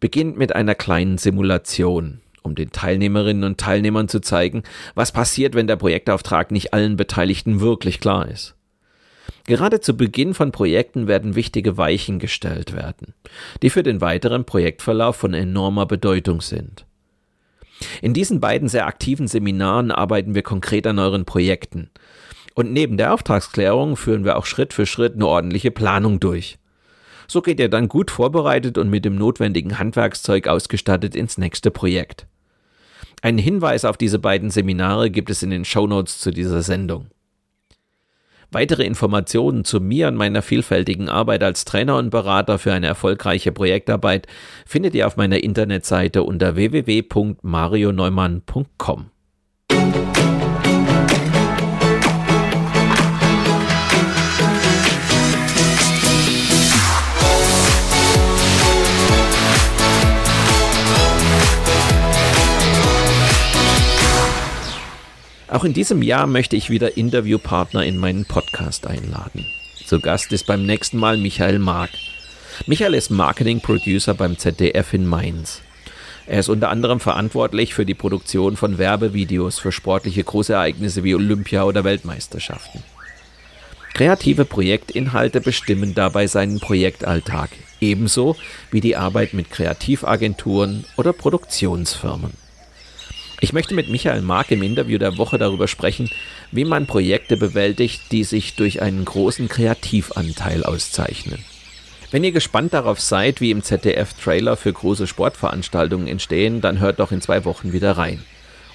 beginnt 0.00 0.38
mit 0.38 0.56
einer 0.56 0.74
kleinen 0.74 1.18
Simulation 1.18 2.22
um 2.44 2.54
den 2.54 2.70
Teilnehmerinnen 2.70 3.44
und 3.44 3.58
Teilnehmern 3.58 4.08
zu 4.08 4.20
zeigen, 4.20 4.62
was 4.94 5.12
passiert, 5.12 5.54
wenn 5.54 5.66
der 5.66 5.76
Projektauftrag 5.76 6.50
nicht 6.50 6.72
allen 6.72 6.96
Beteiligten 6.96 7.60
wirklich 7.60 8.00
klar 8.00 8.28
ist. 8.28 8.54
Gerade 9.46 9.80
zu 9.80 9.96
Beginn 9.96 10.32
von 10.34 10.52
Projekten 10.52 11.06
werden 11.06 11.34
wichtige 11.34 11.76
Weichen 11.76 12.18
gestellt 12.18 12.74
werden, 12.74 13.14
die 13.62 13.70
für 13.70 13.82
den 13.82 14.00
weiteren 14.00 14.44
Projektverlauf 14.44 15.16
von 15.16 15.34
enormer 15.34 15.86
Bedeutung 15.86 16.40
sind. 16.40 16.86
In 18.00 18.14
diesen 18.14 18.40
beiden 18.40 18.68
sehr 18.68 18.86
aktiven 18.86 19.28
Seminaren 19.28 19.90
arbeiten 19.90 20.34
wir 20.34 20.42
konkret 20.42 20.86
an 20.86 20.98
euren 20.98 21.24
Projekten. 21.24 21.90
Und 22.54 22.72
neben 22.72 22.96
der 22.96 23.12
Auftragsklärung 23.12 23.96
führen 23.96 24.24
wir 24.24 24.36
auch 24.36 24.46
Schritt 24.46 24.72
für 24.72 24.86
Schritt 24.86 25.14
eine 25.14 25.26
ordentliche 25.26 25.72
Planung 25.72 26.20
durch. 26.20 26.58
So 27.26 27.42
geht 27.42 27.58
ihr 27.58 27.68
dann 27.68 27.88
gut 27.88 28.10
vorbereitet 28.10 28.78
und 28.78 28.90
mit 28.90 29.04
dem 29.04 29.16
notwendigen 29.16 29.78
Handwerkszeug 29.78 30.46
ausgestattet 30.46 31.16
ins 31.16 31.36
nächste 31.36 31.70
Projekt. 31.70 32.26
Einen 33.24 33.38
Hinweis 33.38 33.84
auf 33.86 33.96
diese 33.96 34.18
beiden 34.18 34.50
Seminare 34.50 35.10
gibt 35.10 35.30
es 35.30 35.42
in 35.42 35.48
den 35.48 35.64
Shownotes 35.64 36.18
zu 36.18 36.30
dieser 36.30 36.60
Sendung. 36.60 37.06
Weitere 38.50 38.84
Informationen 38.84 39.64
zu 39.64 39.80
mir 39.80 40.08
und 40.08 40.16
meiner 40.16 40.42
vielfältigen 40.42 41.08
Arbeit 41.08 41.42
als 41.42 41.64
Trainer 41.64 41.96
und 41.96 42.10
Berater 42.10 42.58
für 42.58 42.74
eine 42.74 42.86
erfolgreiche 42.86 43.50
Projektarbeit 43.50 44.26
findet 44.66 44.94
ihr 44.94 45.06
auf 45.06 45.16
meiner 45.16 45.42
Internetseite 45.42 46.22
unter 46.22 46.54
www.marioneumann.com. 46.54 49.06
Auch 65.54 65.62
in 65.62 65.72
diesem 65.72 66.02
Jahr 66.02 66.26
möchte 66.26 66.56
ich 66.56 66.68
wieder 66.68 66.96
Interviewpartner 66.96 67.84
in 67.84 67.96
meinen 67.96 68.24
Podcast 68.24 68.88
einladen. 68.88 69.46
Zu 69.86 70.00
Gast 70.00 70.32
ist 70.32 70.48
beim 70.48 70.66
nächsten 70.66 70.98
Mal 70.98 71.16
Michael 71.16 71.60
Mark. 71.60 71.90
Michael 72.66 72.92
ist 72.92 73.10
Marketing 73.10 73.60
Producer 73.60 74.14
beim 74.14 74.36
ZDF 74.36 74.92
in 74.94 75.06
Mainz. 75.06 75.62
Er 76.26 76.40
ist 76.40 76.48
unter 76.48 76.70
anderem 76.70 76.98
verantwortlich 76.98 77.72
für 77.72 77.86
die 77.86 77.94
Produktion 77.94 78.56
von 78.56 78.78
Werbevideos 78.78 79.60
für 79.60 79.70
sportliche 79.70 80.24
Großereignisse 80.24 81.04
wie 81.04 81.14
Olympia 81.14 81.62
oder 81.62 81.84
Weltmeisterschaften. 81.84 82.82
Kreative 83.92 84.44
Projektinhalte 84.44 85.40
bestimmen 85.40 85.94
dabei 85.94 86.26
seinen 86.26 86.58
Projektalltag, 86.58 87.50
ebenso 87.80 88.34
wie 88.72 88.80
die 88.80 88.96
Arbeit 88.96 89.34
mit 89.34 89.52
Kreativagenturen 89.52 90.84
oder 90.96 91.12
Produktionsfirmen. 91.12 92.43
Ich 93.44 93.52
möchte 93.52 93.74
mit 93.74 93.90
Michael 93.90 94.22
Mark 94.22 94.50
im 94.52 94.62
Interview 94.62 94.96
der 94.96 95.18
Woche 95.18 95.36
darüber 95.36 95.68
sprechen, 95.68 96.08
wie 96.50 96.64
man 96.64 96.86
Projekte 96.86 97.36
bewältigt, 97.36 98.00
die 98.10 98.24
sich 98.24 98.54
durch 98.54 98.80
einen 98.80 99.04
großen 99.04 99.50
Kreativanteil 99.50 100.64
auszeichnen. 100.64 101.44
Wenn 102.10 102.24
ihr 102.24 102.32
gespannt 102.32 102.72
darauf 102.72 103.02
seid, 103.02 103.42
wie 103.42 103.50
im 103.50 103.62
ZDF 103.62 104.14
Trailer 104.14 104.56
für 104.56 104.72
große 104.72 105.06
Sportveranstaltungen 105.06 106.06
entstehen, 106.06 106.62
dann 106.62 106.80
hört 106.80 107.00
doch 107.00 107.12
in 107.12 107.20
zwei 107.20 107.44
Wochen 107.44 107.74
wieder 107.74 107.98
rein. 107.98 108.24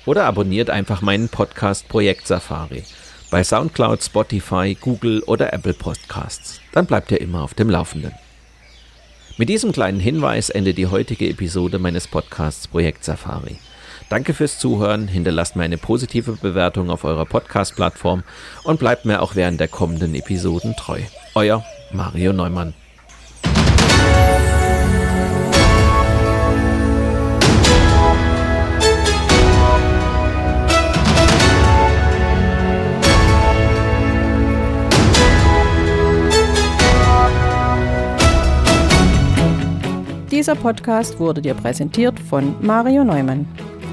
Oder 0.05 0.25
abonniert 0.25 0.69
einfach 0.69 1.01
meinen 1.01 1.29
Podcast 1.29 1.89
Projekt 1.89 2.27
Safari 2.27 2.84
bei 3.32 3.43
SoundCloud, 3.43 4.03
Spotify, 4.03 4.77
Google 4.79 5.23
oder 5.23 5.51
Apple 5.51 5.73
Podcasts. 5.73 6.62
Dann 6.73 6.86
bleibt 6.86 7.10
ihr 7.10 7.21
immer 7.21 7.41
auf 7.41 7.55
dem 7.55 7.71
Laufenden. 7.71 8.12
Mit 9.36 9.49
diesem 9.49 9.71
kleinen 9.71 9.99
Hinweis 9.99 10.51
endet 10.51 10.77
die 10.77 10.86
heutige 10.86 11.27
Episode 11.27 11.79
meines 11.79 12.08
Podcasts 12.08 12.67
Projekt 12.67 13.03
Safari. 13.03 13.58
Danke 14.10 14.34
fürs 14.34 14.58
Zuhören, 14.58 15.08
hinterlasst 15.08 15.56
mir 15.56 15.63
eine 15.63 15.78
positive 15.78 16.32
Bewertung 16.32 16.89
auf 16.89 17.04
eurer 17.04 17.26
Podcast-Plattform 17.26 18.24
und 18.63 18.80
bleibt 18.80 19.06
mir 19.06 19.22
auch 19.22 19.36
während 19.36 19.60
der 19.60 19.67
kommenden 19.67 20.15
Episoden 20.15 20.76
treu. 20.76 21.00
Euer 21.36 21.63
Mario 21.91 22.34
Neumann. 22.34 22.74
Dieser 40.32 40.56
Podcast 40.56 41.19
wurde 41.19 41.41
dir 41.41 41.54
präsentiert 41.54 42.19
von 42.19 42.56
Mario 42.62 43.04
Neumann. 43.04 43.45